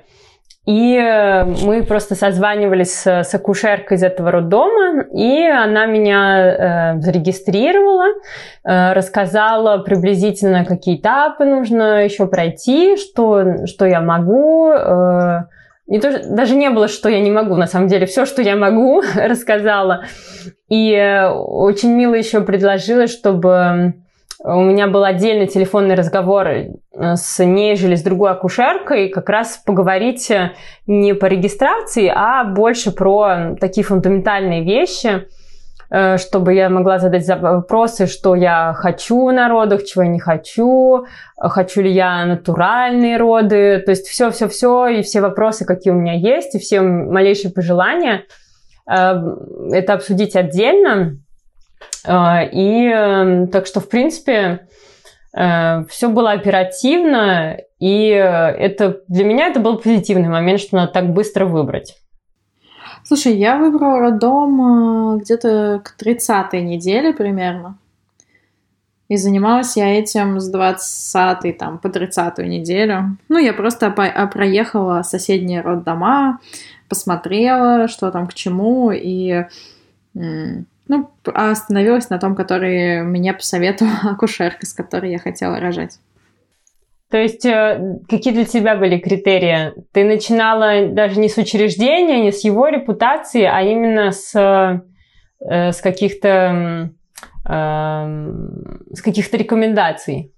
и 0.66 0.96
э, 0.96 1.44
мы 1.64 1.84
просто 1.84 2.16
созванивались 2.16 3.06
с, 3.06 3.34
акушеркой 3.34 3.96
из 3.96 4.02
этого 4.02 4.32
роддома, 4.32 5.04
и 5.14 5.46
она 5.46 5.86
меня 5.86 6.96
э, 6.96 7.00
зарегистрировала, 7.00 8.06
э, 8.64 8.92
рассказала 8.92 9.78
приблизительно, 9.78 10.64
какие 10.64 10.96
этапы 10.96 11.44
нужно 11.44 12.04
еще 12.04 12.26
пройти, 12.26 12.96
что, 12.96 13.66
что 13.66 13.86
я 13.86 14.00
могу. 14.00 14.72
Э, 14.72 15.44
не 15.86 16.00
то, 16.00 16.34
даже 16.34 16.56
не 16.56 16.68
было, 16.70 16.88
что 16.88 17.08
я 17.08 17.20
не 17.20 17.30
могу, 17.30 17.54
на 17.54 17.68
самом 17.68 17.86
деле, 17.86 18.06
все, 18.06 18.26
что 18.26 18.42
я 18.42 18.56
могу, 18.56 19.02
рассказала. 19.14 20.02
И 20.68 20.92
э, 20.92 21.28
очень 21.28 21.92
мило 21.92 22.14
еще 22.14 22.40
предложила, 22.40 23.06
чтобы 23.06 23.94
у 24.44 24.60
меня 24.60 24.86
был 24.86 25.04
отдельный 25.04 25.46
телефонный 25.46 25.94
разговор 25.94 26.46
э, 26.48 26.68
с 26.92 27.42
ней 27.42 27.74
или 27.74 27.94
с 27.94 28.02
другой 28.02 28.32
акушеркой, 28.32 29.08
как 29.08 29.28
раз 29.28 29.62
поговорить 29.64 30.30
э, 30.30 30.52
не 30.86 31.14
по 31.14 31.26
регистрации, 31.26 32.12
а 32.14 32.44
больше 32.44 32.92
про 32.92 33.56
такие 33.58 33.84
фундаментальные 33.84 34.62
вещи, 34.62 35.26
чтобы 35.88 36.54
я 36.54 36.68
могла 36.68 36.98
задать 36.98 37.28
вопросы, 37.28 38.08
что 38.08 38.34
я 38.34 38.74
хочу 38.74 39.30
на 39.30 39.48
родах, 39.48 39.84
чего 39.84 40.02
я 40.02 40.10
не 40.10 40.18
хочу, 40.18 41.06
хочу 41.38 41.80
ли 41.80 41.92
я 41.92 42.26
натуральные 42.26 43.16
роды, 43.18 43.78
то 43.86 43.92
есть 43.92 44.08
все-все-все 44.08 44.88
и 44.88 45.02
все 45.02 45.20
вопросы, 45.20 45.64
какие 45.64 45.92
у 45.92 45.96
меня 45.96 46.14
есть, 46.14 46.56
и 46.56 46.58
все 46.58 46.80
малейшие 46.80 47.52
пожелания– 47.52 48.24
это 48.84 49.92
обсудить 49.92 50.34
отдельно. 50.34 51.18
Э, 52.06 52.48
и 52.50 52.86
эм, 52.88 53.48
так 53.48 53.66
что, 53.66 53.80
в 53.80 53.88
принципе, 53.88 54.68
э, 55.36 55.84
все 55.88 56.08
было 56.08 56.32
оперативно, 56.32 57.58
и 57.78 58.08
это 58.08 59.00
для 59.08 59.24
меня 59.24 59.48
это 59.48 59.60
был 59.60 59.78
позитивный 59.78 60.28
момент, 60.28 60.60
что 60.60 60.76
надо 60.76 60.92
так 60.92 61.12
быстро 61.12 61.44
выбрать. 61.44 61.96
Слушай, 63.04 63.36
я 63.36 63.56
выбрала 63.56 64.00
роддом 64.00 65.16
э, 65.16 65.18
где-то 65.20 65.82
к 65.84 65.94
30-й 66.00 66.62
неделе 66.62 67.12
примерно. 67.12 67.78
И 69.08 69.16
занималась 69.16 69.76
я 69.76 69.96
этим 70.00 70.40
с 70.40 70.48
20 70.48 71.58
там, 71.58 71.78
по 71.78 71.88
30 71.88 72.38
неделю. 72.38 73.16
Ну, 73.28 73.38
я 73.38 73.52
просто 73.52 73.90
проехала 73.90 75.02
соседние 75.02 75.60
роддома, 75.60 76.40
посмотрела, 76.88 77.86
что 77.86 78.10
там 78.10 78.26
к 78.26 78.34
чему, 78.34 78.90
и 78.90 79.44
ну, 80.88 81.10
остановилась 81.24 82.10
на 82.10 82.18
том, 82.18 82.34
который 82.34 83.02
мне 83.02 83.32
посоветовала 83.32 83.98
акушерка, 84.12 84.66
с 84.66 84.72
которой 84.72 85.12
я 85.12 85.18
хотела 85.18 85.58
рожать. 85.58 85.98
То 87.10 87.18
есть 87.18 87.44
э, 87.44 87.98
какие 88.08 88.32
для 88.32 88.44
тебя 88.44 88.76
были 88.76 88.98
критерии? 88.98 89.72
Ты 89.92 90.04
начинала 90.04 90.88
даже 90.88 91.20
не 91.20 91.28
с 91.28 91.36
учреждения, 91.36 92.20
не 92.20 92.32
с 92.32 92.44
его 92.44 92.68
репутации, 92.68 93.44
а 93.44 93.62
именно 93.62 94.10
с, 94.10 94.34
э, 94.34 95.72
с 95.72 95.80
каких-то 95.80 96.90
с 97.48 99.02
каких-то 99.04 99.36
рекомендаций? 99.36 100.34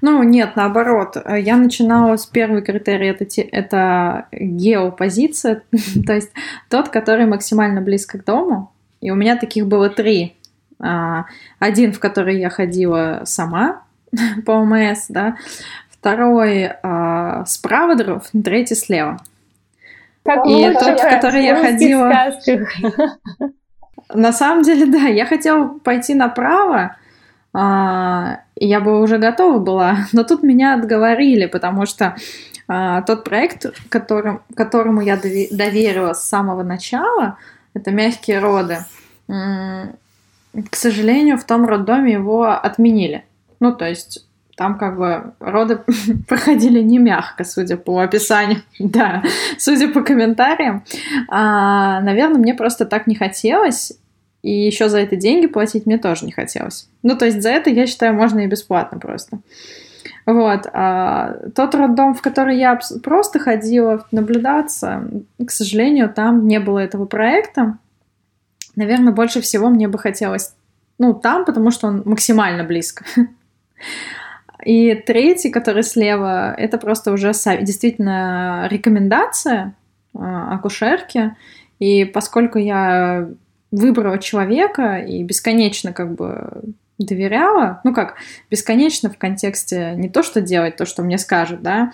Ну, 0.00 0.22
нет, 0.22 0.56
наоборот. 0.56 1.16
Я 1.26 1.56
начинала 1.56 2.16
с 2.16 2.26
первого 2.26 2.60
критерия, 2.62 3.12
это, 3.12 3.26
это 3.52 4.26
геопозиция, 4.32 5.62
то 6.06 6.14
есть 6.14 6.30
тот, 6.68 6.88
который 6.88 7.26
максимально 7.26 7.80
близко 7.80 8.18
к 8.18 8.24
дому. 8.24 8.72
И 9.00 9.10
у 9.10 9.14
меня 9.14 9.36
таких 9.36 9.66
было 9.66 9.88
три. 9.88 10.36
А, 10.78 11.26
один, 11.58 11.92
в 11.92 12.00
который 12.00 12.38
я 12.38 12.50
ходила 12.50 13.22
сама 13.24 13.82
по 14.46 14.52
ОМС, 14.52 15.06
да. 15.08 15.36
Второй 15.90 16.70
а, 16.82 17.44
справа 17.46 17.94
дров, 17.94 18.28
третий 18.44 18.74
слева. 18.74 19.18
Как 20.24 20.46
и 20.46 20.72
тот, 20.72 21.00
в 21.00 21.10
который 21.10 21.44
я 21.44 21.56
ходила... 21.56 22.12
На 24.12 24.32
самом 24.32 24.62
деле, 24.62 24.86
да, 24.86 25.06
я 25.06 25.24
хотела 25.24 25.68
пойти 25.68 26.14
направо, 26.14 26.96
а, 27.52 28.40
и 28.56 28.66
я 28.66 28.80
бы 28.80 29.00
уже 29.00 29.18
готова 29.18 29.58
была, 29.58 29.98
но 30.12 30.24
тут 30.24 30.42
меня 30.42 30.74
отговорили, 30.74 31.46
потому 31.46 31.86
что 31.86 32.16
а, 32.68 33.02
тот 33.02 33.24
проект, 33.24 33.66
которым, 33.88 34.42
которому 34.54 35.00
я 35.00 35.16
доверила 35.16 36.12
с 36.12 36.28
самого 36.28 36.62
начала, 36.62 37.38
это 37.74 37.90
мягкие 37.90 38.38
роды, 38.38 38.78
к 39.26 40.76
сожалению, 40.76 41.38
в 41.38 41.44
том 41.44 41.66
роддоме 41.66 42.12
его 42.12 42.50
отменили. 42.50 43.24
Ну, 43.60 43.74
то 43.74 43.88
есть 43.88 44.26
там 44.56 44.76
как 44.76 44.98
бы 44.98 45.32
роды 45.40 45.80
проходили 46.28 46.80
не 46.80 46.98
мягко, 46.98 47.44
судя 47.44 47.76
по 47.76 48.00
описанию, 48.00 48.60
да, 48.78 49.22
судя 49.58 49.88
по 49.88 50.02
комментариям. 50.02 50.84
А, 51.28 52.00
наверное, 52.00 52.38
мне 52.38 52.54
просто 52.54 52.84
так 52.84 53.06
не 53.06 53.14
хотелось, 53.14 53.92
и 54.42 54.50
еще 54.50 54.88
за 54.88 54.98
это 55.00 55.16
деньги 55.16 55.46
платить 55.46 55.86
мне 55.86 55.98
тоже 55.98 56.26
не 56.26 56.32
хотелось. 56.32 56.88
Ну, 57.02 57.16
то 57.16 57.26
есть 57.26 57.42
за 57.42 57.50
это, 57.50 57.70
я 57.70 57.86
считаю, 57.86 58.14
можно 58.14 58.40
и 58.40 58.46
бесплатно 58.46 58.98
просто. 58.98 59.38
Вот. 60.26 60.66
А 60.72 61.36
тот 61.54 61.74
роддом, 61.74 62.14
в 62.14 62.22
который 62.22 62.58
я 62.58 62.78
просто 63.02 63.38
ходила 63.38 64.06
наблюдаться, 64.10 65.08
к 65.44 65.50
сожалению, 65.50 66.12
там 66.12 66.46
не 66.46 66.60
было 66.60 66.78
этого 66.78 67.06
проекта. 67.06 67.78
Наверное, 68.76 69.12
больше 69.12 69.40
всего 69.40 69.68
мне 69.68 69.88
бы 69.88 69.98
хотелось, 69.98 70.54
ну, 70.98 71.14
там, 71.14 71.44
потому 71.44 71.70
что 71.70 71.88
он 71.88 72.02
максимально 72.04 72.64
близко. 72.64 73.04
И 74.64 74.94
третий, 74.94 75.50
который 75.50 75.82
слева, 75.82 76.52
это 76.52 76.76
просто 76.78 77.12
уже 77.12 77.32
действительно 77.32 78.68
рекомендация 78.70 79.74
а, 80.14 80.54
акушерки, 80.54 81.34
И 81.78 82.04
поскольку 82.04 82.58
я 82.58 83.28
выбрала 83.70 84.18
человека 84.18 84.96
и 84.96 85.22
бесконечно 85.22 85.92
как 85.92 86.14
бы 86.14 86.74
доверяла, 87.04 87.80
ну 87.84 87.92
как, 87.94 88.16
бесконечно 88.50 89.10
в 89.10 89.18
контексте 89.18 89.94
не 89.96 90.08
то, 90.08 90.22
что 90.22 90.40
делать, 90.40 90.76
то, 90.76 90.86
что 90.86 91.02
мне 91.02 91.18
скажут, 91.18 91.62
да, 91.62 91.92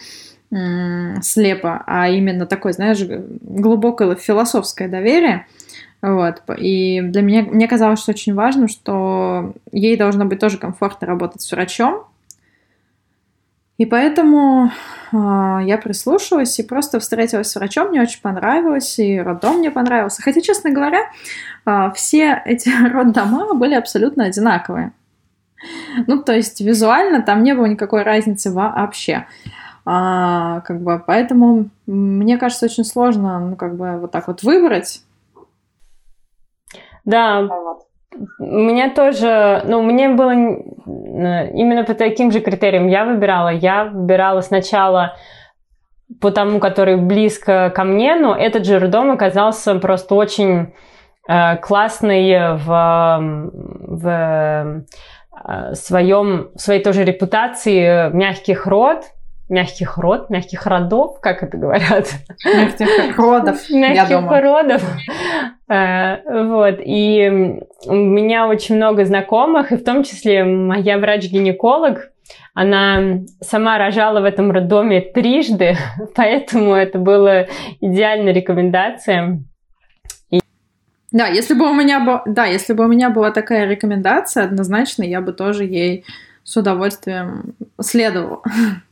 слепо, 1.23 1.83
а 1.87 2.09
именно 2.09 2.47
такое, 2.47 2.73
знаешь, 2.73 3.01
глубокое 3.01 4.15
философское 4.15 4.89
доверие. 4.89 5.47
Вот. 6.03 6.43
И 6.59 7.01
для 7.01 7.23
меня, 7.23 7.43
мне 7.43 7.67
казалось, 7.67 8.01
что 8.01 8.13
очень 8.13 8.35
важно, 8.35 8.69
что 8.69 9.55
ей 9.73 9.97
должно 9.97 10.25
быть 10.25 10.39
тоже 10.39 10.59
комфортно 10.59 11.07
работать 11.07 11.43
с 11.43 11.51
врачом. 11.51 12.05
И 13.79 13.85
поэтому 13.85 14.71
э, 15.13 15.17
я 15.65 15.79
прислушалась 15.83 16.59
и 16.59 16.63
просто 16.63 16.99
встретилась 16.99 17.51
с 17.51 17.57
врачом, 17.57 17.89
мне 17.89 18.01
очень 18.01 18.23
понравилось, 18.23 18.99
и 18.99 19.21
роддом 19.21 19.59
мне 19.59 19.71
понравился. 19.71 20.23
Хотя, 20.23 20.41
честно 20.41 20.71
говоря, 20.71 21.03
э, 21.67 21.93
все 21.95 22.43
эти 22.45 22.71
роддома 22.93 23.55
были 23.55 23.75
абсолютно 23.75 24.25
одинаковые. 24.25 24.93
Ну, 26.07 26.23
то 26.23 26.33
есть 26.33 26.61
визуально 26.61 27.23
там 27.23 27.43
не 27.43 27.55
было 27.55 27.67
никакой 27.67 28.03
разницы 28.03 28.51
вообще. 28.51 29.27
А, 29.85 30.63
как 30.63 30.81
бы, 30.81 31.03
поэтому 31.07 31.69
мне 31.87 32.39
кажется, 32.39 32.67
очень 32.67 32.85
сложно, 32.85 33.39
ну, 33.39 33.57
как 33.57 33.77
бы, 33.77 33.99
вот 33.99 34.11
так 34.11 34.27
вот 34.27 34.43
выбрать. 34.43 35.03
Да, 37.05 37.49
меня 38.39 38.91
тоже, 38.91 39.63
ну, 39.65 39.83
мне 39.83 40.09
было 40.09 40.33
именно 40.33 41.85
по 41.85 41.95
таким 41.95 42.31
же 42.31 42.41
критериям 42.41 42.89
я 42.89 43.05
выбирала. 43.05 43.49
Я 43.49 43.85
выбирала 43.85 44.41
сначала 44.41 45.17
по 46.21 46.31
тому, 46.31 46.61
который 46.61 46.97
близко 46.97 47.73
ко 47.75 47.85
мне, 47.85 48.15
но 48.15 48.35
этот 48.35 48.65
же 48.65 48.79
роддом 48.79 49.11
оказался 49.11 49.75
просто 49.77 50.15
очень 50.15 50.75
э, 51.29 51.57
классный 51.57 52.57
в, 52.57 53.19
в 53.81 54.09
э, 55.49 55.75
своем, 55.75 56.51
своей 56.57 56.83
тоже 56.83 57.05
репутации 57.05 58.11
мягких 58.11 58.67
род, 58.67 59.05
мягких 59.49 59.99
род, 59.99 60.31
мягких 60.31 60.67
родов, 60.67 61.21
как 61.21 61.43
это 61.43 61.57
говорят? 61.57 62.09
Мягких 62.45 63.17
родов, 63.17 63.71
Мягких 63.71 64.31
родов. 64.31 64.83
Э, 65.69 66.47
вот, 66.47 66.77
и 66.85 67.61
у 67.87 67.95
меня 67.95 68.49
очень 68.49 68.77
много 68.77 69.05
знакомых, 69.05 69.73
и 69.73 69.77
в 69.77 69.85
том 69.85 70.03
числе 70.05 70.45
моя 70.45 70.99
врач-гинеколог, 70.99 72.11
она 72.55 73.21
сама 73.41 73.79
рожала 73.79 74.21
в 74.21 74.25
этом 74.25 74.51
роддоме 74.51 75.01
трижды, 75.01 75.77
поэтому 76.15 76.75
это 76.75 76.99
была 76.99 77.47
идеальная 77.81 78.33
рекомендация. 78.33 79.43
Да, 81.13 81.29
если 81.29 81.55
бы 81.55 81.71
у 81.71 81.75
меня 81.75 82.01
был, 82.01 82.21
да, 82.27 82.47
если 82.47 82.73
бы 82.73 82.85
у 82.85 82.89
меня 82.89 83.11
была 83.11 83.31
такая 83.31 83.67
рекомендация, 83.67 84.45
однозначно 84.45 85.03
я 85.03 85.21
бы 85.21 85.33
тоже 85.33 85.65
ей 85.65 86.05
с 86.43 86.57
удовольствием 86.57 87.55
следовала. 87.81 88.43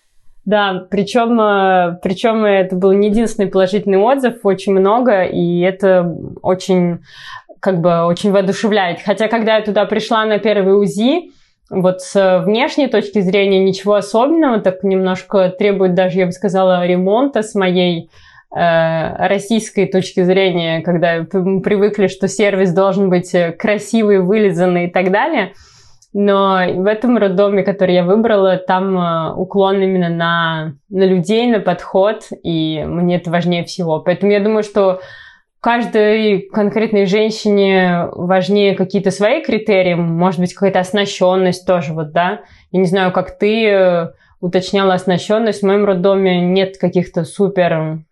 Да, 0.44 0.87
причем, 0.90 1.40
э, 1.40 1.98
причем 2.02 2.44
это 2.44 2.76
был 2.76 2.92
не 2.92 3.09
единственный 3.09 3.48
положительный 3.48 3.98
отзыв, 3.98 4.40
очень 4.44 4.74
много, 4.74 5.22
и 5.22 5.61
это 5.61 6.14
очень, 6.42 6.98
как 7.61 7.80
бы, 7.80 8.04
очень 8.04 8.30
воодушевляет. 8.30 9.00
Хотя, 9.02 9.28
когда 9.28 9.57
я 9.57 9.62
туда 9.62 9.87
пришла 9.87 10.24
на 10.26 10.38
первый 10.38 10.74
УЗИ, 10.74 11.30
вот 11.70 12.02
с 12.02 12.42
внешней 12.44 12.88
точки 12.88 13.20
зрения 13.20 13.64
ничего 13.64 13.94
особенного, 13.94 14.61
так 14.61 14.85
немножко 14.85 15.48
требует 15.48 15.94
даже, 15.94 16.18
я 16.18 16.26
бы 16.26 16.33
сказала, 16.33 16.87
ремонта 16.87 17.42
с 17.42 17.54
моей 17.54 18.11
э, 18.54 19.26
российской 19.26 19.87
точки 19.87 20.22
зрения, 20.24 20.83
когда 20.83 21.24
мы 21.33 21.62
привыкли, 21.62 22.09
что 22.09 22.28
сервис 22.28 22.74
должен 22.74 23.09
быть 23.09 23.35
красивый, 23.59 24.20
вылизанный 24.20 24.88
и 24.88 24.90
так 24.90 25.11
далее– 25.11 25.54
но 26.16 26.61
в 26.72 26.87
этом 26.87 27.18
роддоме, 27.18 27.64
который 27.64 27.96
я 27.96 28.05
выбрала, 28.05 28.57
там 28.57 28.96
э, 28.96 29.35
уклон 29.35 29.83
именно 29.83 30.09
на, 30.09 30.74
на 30.88 31.03
людей, 31.03 31.48
на 31.48 31.59
подход, 31.59 32.29
и 32.44 32.85
мне 32.87 33.16
это 33.16 33.33
важнее 33.33 33.64
всего. 33.64 33.98
Поэтому 33.98 34.31
я 34.31 34.38
думаю, 34.38 34.62
что 34.62 35.00
каждой 35.61 36.48
конкретной 36.53 37.07
женщине 37.07 38.07
важнее 38.12 38.77
какие-то 38.77 39.11
свои 39.11 39.42
критерии, 39.42 39.94
может 39.94 40.38
быть, 40.38 40.55
какая-то 40.55 40.79
оснащенность 40.79 41.66
тоже, 41.66 41.92
вот, 41.92 42.12
да. 42.12 42.42
Я 42.70 42.79
не 42.79 42.87
знаю, 42.87 43.11
как 43.11 43.37
ты 43.37 43.66
э, 43.66 44.12
уточняла 44.40 44.94
оснащенность. 44.94 45.62
В 45.62 45.66
моем 45.66 45.85
роддоме 45.85 46.40
нет 46.40 46.79
каких-то 46.79 47.24
супер, 47.24 48.05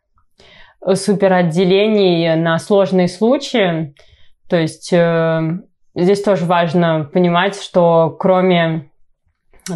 супер 0.95 1.33
отделений 1.33 2.35
на 2.35 2.59
сложные 2.59 3.07
случаи. 3.07 3.95
То 4.49 4.57
есть 4.57 4.93
э, 4.93 5.61
здесь 5.95 6.23
тоже 6.23 6.45
важно 6.45 7.09
понимать, 7.13 7.61
что 7.61 8.11
кроме 8.19 8.91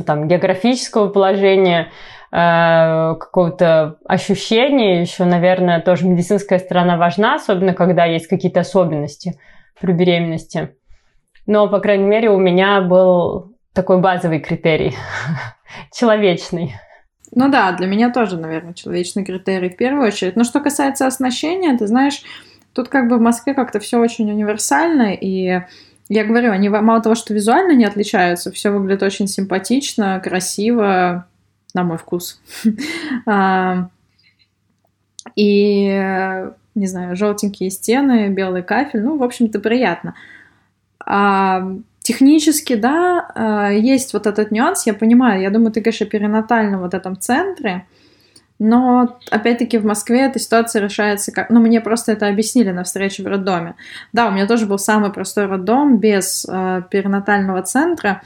там, 0.04 0.28
географического 0.28 1.08
положения, 1.08 1.90
э, 2.32 3.14
какого-то 3.18 3.98
ощущения, 4.04 5.00
еще, 5.00 5.24
наверное, 5.24 5.80
тоже 5.80 6.06
медицинская 6.06 6.58
сторона 6.58 6.96
важна, 6.96 7.36
особенно 7.36 7.72
когда 7.72 8.04
есть 8.04 8.26
какие-то 8.26 8.60
особенности 8.60 9.38
при 9.80 9.92
беременности. 9.92 10.74
Но, 11.46 11.68
по 11.68 11.78
крайней 11.78 12.06
мере, 12.06 12.30
у 12.30 12.38
меня 12.38 12.80
был 12.80 13.52
такой 13.72 14.00
базовый 14.00 14.40
критерий, 14.40 14.94
человечный. 15.92 16.74
Ну 17.32 17.50
да, 17.50 17.72
для 17.72 17.86
меня 17.86 18.10
тоже, 18.10 18.38
наверное, 18.38 18.74
человечный 18.74 19.24
критерий 19.24 19.68
в 19.68 19.76
первую 19.76 20.06
очередь. 20.06 20.36
Но 20.36 20.44
что 20.44 20.60
касается 20.60 21.06
оснащения, 21.06 21.76
ты 21.76 21.86
знаешь, 21.86 22.22
тут 22.72 22.88
как 22.88 23.08
бы 23.08 23.18
в 23.18 23.20
Москве 23.20 23.54
как-то 23.54 23.78
все 23.78 23.98
очень 23.98 24.30
универсально, 24.30 25.12
и 25.12 25.62
я 26.08 26.24
говорю, 26.24 26.52
они 26.52 26.68
мало 26.68 27.02
того, 27.02 27.14
что 27.14 27.34
визуально 27.34 27.72
не 27.72 27.84
отличаются, 27.84 28.52
все 28.52 28.70
выглядит 28.70 29.02
очень 29.02 29.26
симпатично, 29.26 30.20
красиво, 30.22 31.26
на 31.74 31.84
мой 31.84 31.98
вкус. 31.98 32.40
А, 33.26 33.88
и, 35.34 35.86
не 36.76 36.86
знаю, 36.86 37.16
желтенькие 37.16 37.70
стены, 37.70 38.28
белый 38.28 38.62
кафель, 38.62 39.02
ну, 39.02 39.18
в 39.18 39.22
общем-то, 39.24 39.58
приятно. 39.58 40.14
А, 41.04 41.72
технически, 42.00 42.76
да, 42.76 43.28
а, 43.34 43.70
есть 43.70 44.12
вот 44.12 44.26
этот 44.28 44.52
нюанс, 44.52 44.86
я 44.86 44.94
понимаю, 44.94 45.42
я 45.42 45.50
думаю, 45.50 45.72
ты, 45.72 45.80
конечно, 45.80 46.06
перинатально 46.06 46.78
вот 46.78 46.94
этом 46.94 47.18
центре, 47.18 47.86
но, 48.58 49.18
опять-таки, 49.30 49.78
в 49.78 49.84
Москве 49.84 50.22
эта 50.22 50.38
ситуация 50.38 50.82
решается 50.82 51.30
как... 51.30 51.50
Ну, 51.50 51.60
мне 51.60 51.80
просто 51.80 52.12
это 52.12 52.28
объяснили 52.28 52.70
на 52.70 52.84
встрече 52.84 53.22
в 53.22 53.26
роддоме. 53.26 53.74
Да, 54.12 54.28
у 54.28 54.30
меня 54.30 54.46
тоже 54.46 54.66
был 54.66 54.78
самый 54.78 55.12
простой 55.12 55.46
роддом, 55.46 55.98
без 55.98 56.46
э, 56.48 56.82
перинатального 56.90 57.62
центра. 57.62 58.22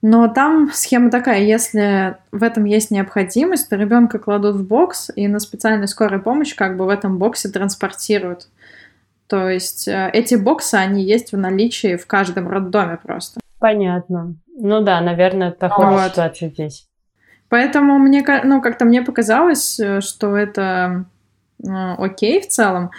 Но 0.00 0.28
там 0.28 0.70
схема 0.72 1.10
такая, 1.10 1.40
если 1.42 2.16
в 2.32 2.42
этом 2.42 2.64
есть 2.64 2.90
необходимость, 2.90 3.68
то 3.68 3.76
ребенка 3.76 4.18
кладут 4.18 4.56
в 4.56 4.66
бокс 4.66 5.10
и 5.14 5.28
на 5.28 5.38
специальной 5.38 5.88
скорой 5.88 6.20
помощи 6.20 6.56
как 6.56 6.76
бы 6.76 6.86
в 6.86 6.88
этом 6.88 7.18
боксе 7.18 7.48
транспортируют. 7.48 8.48
То 9.26 9.48
есть 9.48 9.88
э, 9.88 10.10
эти 10.12 10.36
боксы, 10.36 10.74
они 10.76 11.04
есть 11.04 11.32
в 11.32 11.36
наличии 11.36 11.96
в 11.96 12.06
каждом 12.06 12.48
роддоме 12.48 12.98
просто. 13.02 13.40
Понятно. 13.58 14.34
Ну 14.56 14.82
да, 14.82 15.00
наверное, 15.00 15.50
такая 15.50 15.90
вот. 15.90 16.12
ситуация 16.12 16.48
здесь. 16.50 16.86
Поэтому 17.54 18.00
мне, 18.00 18.24
ну, 18.42 18.60
как-то 18.60 18.84
мне 18.84 19.02
показалось, 19.02 19.78
э, 19.78 20.00
что 20.00 20.36
это 20.36 21.04
ну, 21.60 21.94
окей 22.02 22.40
в 22.40 22.48
целом. 22.48 22.90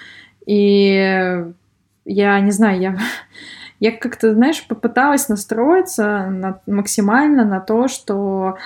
И 0.46 1.44
я 2.06 2.40
не 2.40 2.52
знаю, 2.52 2.80
я, 2.80 2.98
я 3.82 3.92
как-то, 3.92 4.34
знаешь, 4.34 4.66
попыталась 4.66 5.28
настроиться 5.28 6.28
на, 6.28 6.62
максимально 6.68 7.44
на 7.44 7.60
то, 7.60 7.90
что 7.90 8.58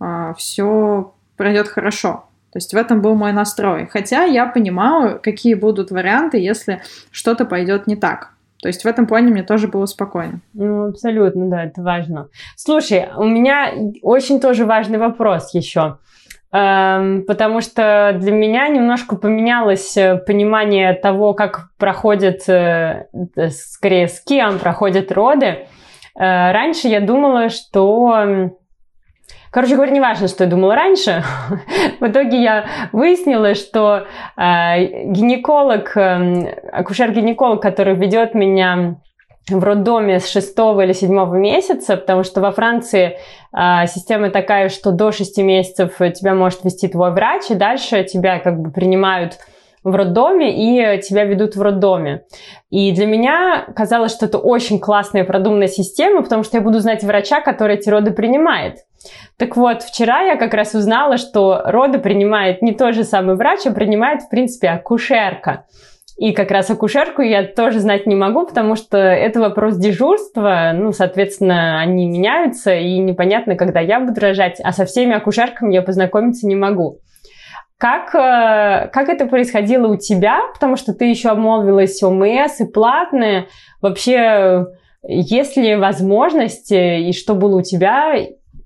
э, 0.00 0.34
все 0.36 1.14
пройдет 1.38 1.68
хорошо. 1.68 2.26
То 2.52 2.58
есть 2.58 2.74
в 2.74 2.76
этом 2.76 3.00
был 3.00 3.14
мой 3.14 3.32
настрой. 3.32 3.86
Хотя 3.86 4.24
я 4.24 4.44
понимаю, 4.44 5.18
какие 5.18 5.54
будут 5.54 5.90
варианты, 5.90 6.36
если 6.36 6.82
что-то 7.10 7.46
пойдет 7.46 7.86
не 7.86 7.96
так. 7.96 8.34
То 8.60 8.68
есть 8.68 8.82
в 8.82 8.86
этом 8.86 9.06
плане 9.06 9.30
мне 9.30 9.42
тоже 9.42 9.68
было 9.68 9.86
спокойно. 9.86 10.40
Ну, 10.52 10.88
абсолютно, 10.88 11.48
да, 11.48 11.64
это 11.64 11.82
важно. 11.82 12.28
Слушай, 12.56 13.08
у 13.16 13.24
меня 13.24 13.72
очень 14.02 14.40
тоже 14.40 14.64
важный 14.64 14.98
вопрос 14.98 15.54
еще. 15.54 15.98
Эм, 16.50 17.24
потому 17.26 17.60
что 17.60 18.16
для 18.18 18.32
меня 18.32 18.68
немножко 18.68 19.16
поменялось 19.16 19.96
э, 19.98 20.16
понимание 20.16 20.94
того, 20.94 21.34
как 21.34 21.68
проходят, 21.76 22.48
э, 22.48 23.06
скорее, 23.50 24.08
с 24.08 24.20
кем 24.22 24.58
проходят 24.58 25.12
роды. 25.12 25.46
Э, 25.46 26.52
раньше 26.52 26.88
я 26.88 27.00
думала, 27.00 27.50
что 27.50 28.50
Короче 29.50 29.74
говоря, 29.74 29.92
не 29.92 30.00
важно, 30.00 30.28
что 30.28 30.44
я 30.44 30.50
думала 30.50 30.74
раньше. 30.74 31.22
В 32.00 32.06
итоге 32.06 32.42
я 32.42 32.66
выяснила, 32.92 33.54
что 33.54 34.06
э, 34.36 35.04
гинеколог, 35.06 35.96
э, 35.96 36.54
акушер-гинеколог, 36.72 37.60
который 37.60 37.94
ведет 37.94 38.34
меня 38.34 38.96
в 39.48 39.64
роддоме 39.64 40.20
с 40.20 40.28
шестого 40.28 40.82
или 40.82 40.92
седьмого 40.92 41.34
месяца, 41.34 41.96
потому 41.96 42.22
что 42.22 42.42
во 42.42 42.52
Франции 42.52 43.18
э, 43.56 43.86
система 43.86 44.30
такая, 44.30 44.68
что 44.68 44.92
до 44.92 45.12
шести 45.12 45.42
месяцев 45.42 45.96
тебя 46.14 46.34
может 46.34 46.64
вести 46.64 46.88
твой 46.88 47.12
врач, 47.12 47.50
и 47.50 47.54
дальше 47.54 48.04
тебя 48.04 48.40
как 48.40 48.60
бы 48.60 48.70
принимают 48.70 49.38
в 49.90 49.96
роддоме 49.96 50.96
и 50.96 51.00
тебя 51.00 51.24
ведут 51.24 51.56
в 51.56 51.62
роддоме. 51.62 52.22
И 52.70 52.92
для 52.92 53.06
меня 53.06 53.66
казалось, 53.74 54.12
что 54.12 54.26
это 54.26 54.38
очень 54.38 54.78
классная 54.78 55.24
продуманная 55.24 55.68
система, 55.68 56.22
потому 56.22 56.42
что 56.42 56.56
я 56.56 56.62
буду 56.62 56.80
знать 56.80 57.02
врача, 57.02 57.40
который 57.40 57.76
эти 57.76 57.88
роды 57.88 58.10
принимает. 58.10 58.78
Так 59.36 59.56
вот, 59.56 59.82
вчера 59.82 60.22
я 60.22 60.36
как 60.36 60.54
раз 60.54 60.74
узнала, 60.74 61.16
что 61.16 61.62
роды 61.64 61.98
принимает 61.98 62.62
не 62.62 62.72
тот 62.72 62.94
же 62.94 63.04
самый 63.04 63.36
врач, 63.36 63.60
а 63.66 63.70
принимает, 63.70 64.22
в 64.22 64.28
принципе, 64.28 64.68
акушерка. 64.68 65.64
И 66.18 66.32
как 66.32 66.50
раз 66.50 66.68
акушерку 66.68 67.22
я 67.22 67.44
тоже 67.44 67.78
знать 67.78 68.04
не 68.06 68.16
могу, 68.16 68.44
потому 68.44 68.74
что 68.74 68.98
это 68.98 69.38
вопрос 69.38 69.76
дежурства. 69.76 70.72
Ну, 70.74 70.90
соответственно, 70.90 71.80
они 71.80 72.06
меняются, 72.06 72.74
и 72.74 72.98
непонятно, 72.98 73.54
когда 73.54 73.78
я 73.78 74.00
буду 74.00 74.20
рожать, 74.20 74.60
а 74.62 74.72
со 74.72 74.84
всеми 74.84 75.14
акушерками 75.14 75.72
я 75.72 75.82
познакомиться 75.82 76.48
не 76.48 76.56
могу. 76.56 76.98
Как, 77.78 78.12
э, 78.14 78.88
как 78.92 79.08
это 79.08 79.26
происходило 79.26 79.86
у 79.86 79.96
тебя? 79.96 80.40
Потому 80.52 80.76
что 80.76 80.92
ты 80.94 81.04
еще 81.04 81.28
обмолвилась 81.28 82.02
ОМС 82.02 82.60
и 82.60 82.64
платные. 82.64 83.46
Вообще, 83.80 84.66
есть 85.04 85.56
ли 85.56 85.76
возможность, 85.76 86.72
и 86.72 87.12
что 87.12 87.34
было 87.34 87.58
у 87.58 87.62
тебя, 87.62 88.14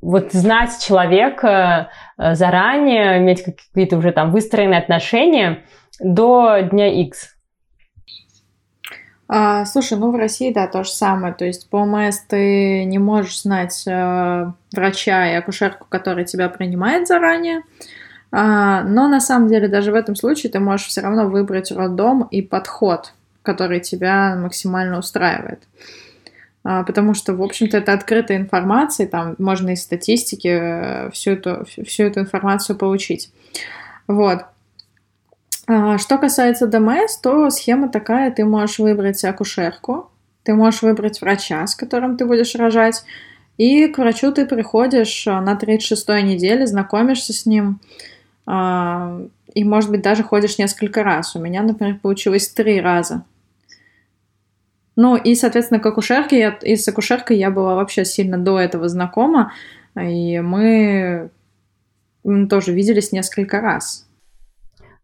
вот 0.01 0.33
знать 0.33 0.71
человека 0.85 1.91
э, 2.19 2.35
заранее, 2.35 3.19
иметь 3.19 3.45
какие-то 3.45 3.99
уже 3.99 4.13
там 4.13 4.33
выстроенные 4.33 4.81
отношения 4.81 5.63
до 6.01 6.61
дня 6.61 6.89
X? 7.03 7.37
А, 9.29 9.65
слушай, 9.65 9.97
ну 9.97 10.11
в 10.11 10.17
России, 10.17 10.53
да, 10.53 10.67
то 10.67 10.85
же 10.85 10.91
самое. 10.91 11.33
То 11.33 11.45
есть 11.45 11.71
по 11.71 11.77
ОМС 11.77 12.19
ты 12.29 12.85
не 12.85 12.99
можешь 12.99 13.43
знать 13.43 13.85
э, 13.87 14.53
врача 14.75 15.33
и 15.33 15.37
акушерку, 15.37 15.87
который 15.89 16.25
тебя 16.25 16.49
принимает 16.49 17.07
заранее. 17.07 17.63
А, 18.33 18.83
но 18.83 19.09
на 19.09 19.21
самом 19.21 19.49
деле 19.49 19.69
даже 19.69 19.93
в 19.93 19.95
этом 19.95 20.17
случае 20.17 20.51
ты 20.51 20.59
можешь 20.59 20.87
все 20.87 21.03
равно 21.03 21.29
выбрать 21.29 21.71
роддом 21.71 22.23
и 22.31 22.41
подход, 22.41 23.13
который 23.43 23.81
тебя 23.81 24.35
максимально 24.37 24.99
устраивает. 24.99 25.63
А, 26.65 26.83
потому 26.85 27.13
что, 27.13 27.35
в 27.35 27.43
общем-то, 27.43 27.77
это 27.77 27.93
открытая 27.93 28.39
информация, 28.39 29.07
там 29.07 29.35
можно 29.39 29.71
из 29.71 29.83
статистики 29.83 30.49
э, 30.49 31.11
всю 31.11 31.33
эту, 31.33 31.67
всю 31.85 32.05
эту 32.05 32.21
информацию 32.21 32.77
получить. 32.77 33.31
Вот. 34.07 34.45
А, 35.67 35.99
что 35.99 36.17
касается 36.19 36.67
ДМС, 36.67 37.19
то 37.19 37.51
схема 37.51 37.91
такая, 37.91 38.31
ты 38.31 38.45
можешь 38.45 38.79
выбрать 38.79 39.23
акушерку, 39.25 40.11
ты 40.43 40.55
можешь 40.55 40.83
выбрать 40.83 41.21
врача, 41.21 41.67
с 41.67 41.75
которым 41.75 42.17
ты 42.17 42.25
будешь 42.25 42.55
рожать, 42.55 43.05
и 43.59 43.87
к 43.89 43.99
врачу 43.99 44.33
ты 44.33 44.47
приходишь 44.47 45.27
а, 45.27 45.41
на 45.41 45.55
36-й 45.55 46.23
неделе, 46.23 46.67
знакомишься 46.67 47.33
с 47.33 47.45
ним, 47.45 47.81
и, 48.47 49.65
может 49.65 49.91
быть, 49.91 50.03
даже 50.03 50.23
ходишь 50.23 50.59
несколько 50.59 51.03
раз. 51.03 51.37
У 51.37 51.41
меня, 51.41 51.63
например, 51.63 51.99
получилось 52.01 52.49
три 52.49 52.81
раза. 52.81 53.25
Ну, 54.97 55.17
и, 55.17 55.35
соответственно, 55.35 55.81
к 55.81 55.87
акушерке, 55.87 56.39
я, 56.39 56.51
и 56.63 56.77
с 56.77 56.87
акушеркой 56.87 57.39
я 57.39 57.51
была 57.51 57.77
вообще 57.77 58.05
сильно 58.05 58.37
до 58.37 58.59
этого 58.59 58.89
знакома, 58.89 59.53
и 59.95 60.41
мы 60.41 61.31
тоже 62.51 62.73
виделись 62.73 63.13
несколько 63.13 63.61
раз. 63.61 64.07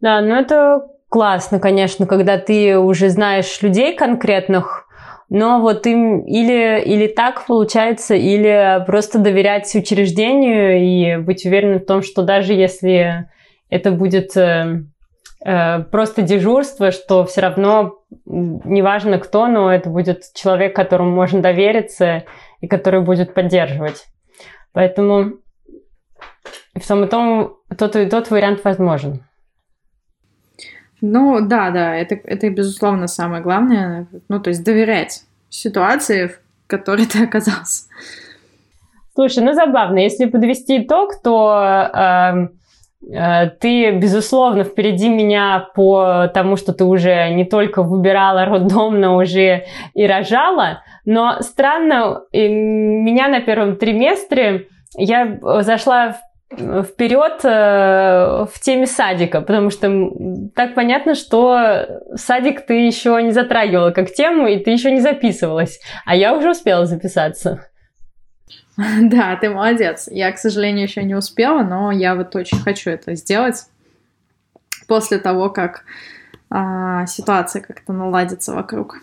Да, 0.00 0.20
ну 0.20 0.34
это 0.34 0.86
классно, 1.08 1.58
конечно, 1.58 2.06
когда 2.06 2.38
ты 2.38 2.78
уже 2.78 3.08
знаешь 3.08 3.62
людей 3.62 3.96
конкретных, 3.96 4.87
но 5.30 5.60
вот 5.60 5.86
им 5.86 6.20
или, 6.20 6.82
или 6.82 7.06
так 7.06 7.46
получается, 7.46 8.14
или 8.14 8.82
просто 8.86 9.18
доверять 9.18 9.72
учреждению 9.74 10.80
и 10.80 11.16
быть 11.22 11.44
уверенным 11.44 11.80
в 11.80 11.86
том, 11.86 12.02
что 12.02 12.22
даже 12.22 12.54
если 12.54 13.28
это 13.68 13.90
будет 13.90 14.36
э, 14.36 14.84
э, 15.44 15.78
просто 15.80 16.22
дежурство, 16.22 16.90
что 16.90 17.26
все 17.26 17.42
равно 17.42 17.98
неважно 18.24 19.18
кто, 19.18 19.46
но 19.48 19.72
это 19.72 19.90
будет 19.90 20.22
человек, 20.34 20.74
которому 20.74 21.10
можно 21.10 21.42
довериться 21.42 22.24
и 22.60 22.66
который 22.66 23.02
будет 23.02 23.34
поддерживать. 23.34 24.06
Поэтому 24.72 25.34
в 26.74 26.86
том 26.86 27.04
и 27.04 27.08
том 27.08 27.56
тот 27.76 27.96
и 27.96 28.06
тот 28.06 28.30
вариант 28.30 28.64
возможен. 28.64 29.27
Ну, 31.00 31.40
да, 31.40 31.70
да, 31.70 31.94
это, 31.94 32.16
это 32.24 32.50
безусловно 32.50 33.06
самое 33.06 33.42
главное. 33.42 34.06
Ну, 34.28 34.40
то 34.40 34.50
есть 34.50 34.64
доверять 34.64 35.22
ситуации, 35.48 36.26
в 36.26 36.40
которой 36.66 37.06
ты 37.06 37.24
оказался. 37.24 37.84
Слушай, 39.14 39.42
ну 39.42 39.52
забавно. 39.52 39.98
Если 39.98 40.26
подвести 40.26 40.82
итог, 40.82 41.20
то 41.22 41.90
э, 41.92 42.48
э, 43.12 43.50
ты, 43.60 43.90
безусловно, 43.92 44.64
впереди 44.64 45.08
меня 45.08 45.68
по 45.74 46.28
тому, 46.32 46.56
что 46.56 46.72
ты 46.72 46.84
уже 46.84 47.30
не 47.30 47.44
только 47.44 47.82
выбирала 47.82 48.44
роддом, 48.44 49.00
но 49.00 49.16
уже 49.16 49.64
и 49.94 50.06
рожала. 50.06 50.82
Но 51.04 51.40
странно, 51.40 52.22
меня 52.32 53.28
на 53.28 53.40
первом 53.40 53.76
триместре 53.76 54.68
я 54.96 55.38
зашла 55.62 56.12
в 56.12 56.27
вперед 56.50 57.40
э, 57.44 58.46
в 58.50 58.60
теме 58.60 58.86
садика, 58.86 59.40
потому 59.42 59.70
что 59.70 60.10
так 60.54 60.74
понятно, 60.74 61.14
что 61.14 62.02
садик 62.14 62.64
ты 62.66 62.86
еще 62.86 63.20
не 63.22 63.32
затрагивала 63.32 63.90
как 63.90 64.12
тему, 64.12 64.46
и 64.46 64.58
ты 64.58 64.70
еще 64.70 64.90
не 64.90 65.00
записывалась, 65.00 65.78
а 66.06 66.16
я 66.16 66.34
уже 66.34 66.50
успела 66.50 66.86
записаться. 66.86 67.66
Да, 69.02 69.34
ты 69.34 69.50
молодец. 69.50 70.08
Я, 70.08 70.30
к 70.30 70.38
сожалению, 70.38 70.84
еще 70.84 71.02
не 71.02 71.16
успела, 71.16 71.64
но 71.64 71.90
я 71.90 72.14
вот 72.14 72.36
очень 72.36 72.58
хочу 72.58 72.90
это 72.90 73.16
сделать 73.16 73.64
после 74.86 75.18
того, 75.18 75.50
как 75.50 75.82
а, 76.48 77.04
ситуация 77.06 77.60
как-то 77.60 77.92
наладится 77.92 78.54
вокруг. 78.54 79.00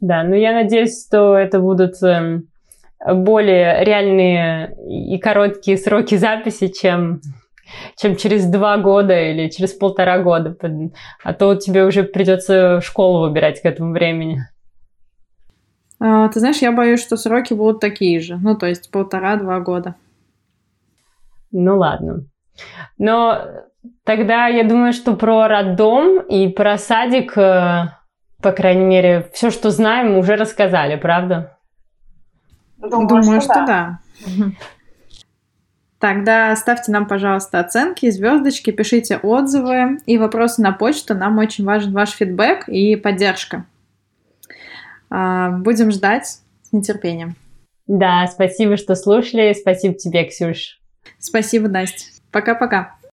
Да, 0.00 0.22
ну 0.22 0.34
я 0.34 0.52
надеюсь, 0.52 1.06
что 1.06 1.36
это 1.36 1.60
будут 1.60 2.02
эм, 2.02 2.48
более 3.04 3.84
реальные 3.84 4.76
и 4.86 5.18
короткие 5.18 5.76
сроки 5.76 6.16
записи, 6.16 6.68
чем, 6.68 7.20
чем 7.96 8.16
через 8.16 8.46
два 8.46 8.76
года 8.78 9.18
или 9.18 9.48
через 9.48 9.72
полтора 9.72 10.18
года. 10.18 10.56
А 11.22 11.32
то 11.32 11.54
тебе 11.54 11.84
уже 11.84 12.02
придется 12.02 12.80
школу 12.80 13.28
выбирать 13.28 13.62
к 13.62 13.66
этому 13.66 13.92
времени. 13.92 14.42
А, 16.00 16.28
ты 16.28 16.40
знаешь, 16.40 16.58
я 16.58 16.72
боюсь, 16.72 17.02
что 17.02 17.16
сроки 17.16 17.54
будут 17.54 17.80
такие 17.80 18.20
же. 18.20 18.36
Ну, 18.36 18.56
то 18.56 18.66
есть 18.66 18.90
полтора-два 18.90 19.60
года. 19.60 19.96
Ну 21.50 21.78
ладно. 21.78 22.26
Но 22.98 23.40
тогда 24.04 24.46
я 24.46 24.64
думаю, 24.64 24.92
что 24.92 25.16
про 25.16 25.48
роддом 25.48 26.20
и 26.20 26.48
про 26.48 26.76
садик, 26.78 27.36
э, 27.36 27.88
по 28.42 28.52
крайней 28.52 28.84
мере, 28.84 29.28
все, 29.32 29.50
что 29.50 29.70
знаем, 29.70 30.16
уже 30.16 30.36
рассказали, 30.36 30.96
правда? 30.96 31.57
Думаю, 32.78 33.08
Думаю 33.08 33.40
что, 33.40 33.52
что 33.52 33.66
да. 33.66 34.00
да. 34.26 34.50
Тогда 35.98 36.54
ставьте 36.54 36.92
нам, 36.92 37.06
пожалуйста, 37.06 37.58
оценки, 37.58 38.08
звездочки, 38.10 38.70
пишите 38.70 39.16
отзывы 39.16 39.98
и 40.06 40.16
вопросы 40.16 40.62
на 40.62 40.72
почту. 40.72 41.14
Нам 41.14 41.38
очень 41.38 41.64
важен 41.64 41.92
ваш 41.92 42.10
фидбэк 42.10 42.68
и 42.68 42.94
поддержка. 42.94 43.64
А, 45.10 45.50
будем 45.50 45.90
ждать 45.90 46.26
с 46.62 46.72
нетерпением. 46.72 47.34
Да, 47.88 48.26
спасибо, 48.28 48.76
что 48.76 48.94
слушали. 48.94 49.52
Спасибо 49.54 49.94
тебе, 49.94 50.24
Ксюш. 50.24 50.78
Спасибо, 51.18 51.68
Настя. 51.68 52.04
Пока-пока. 52.30 52.97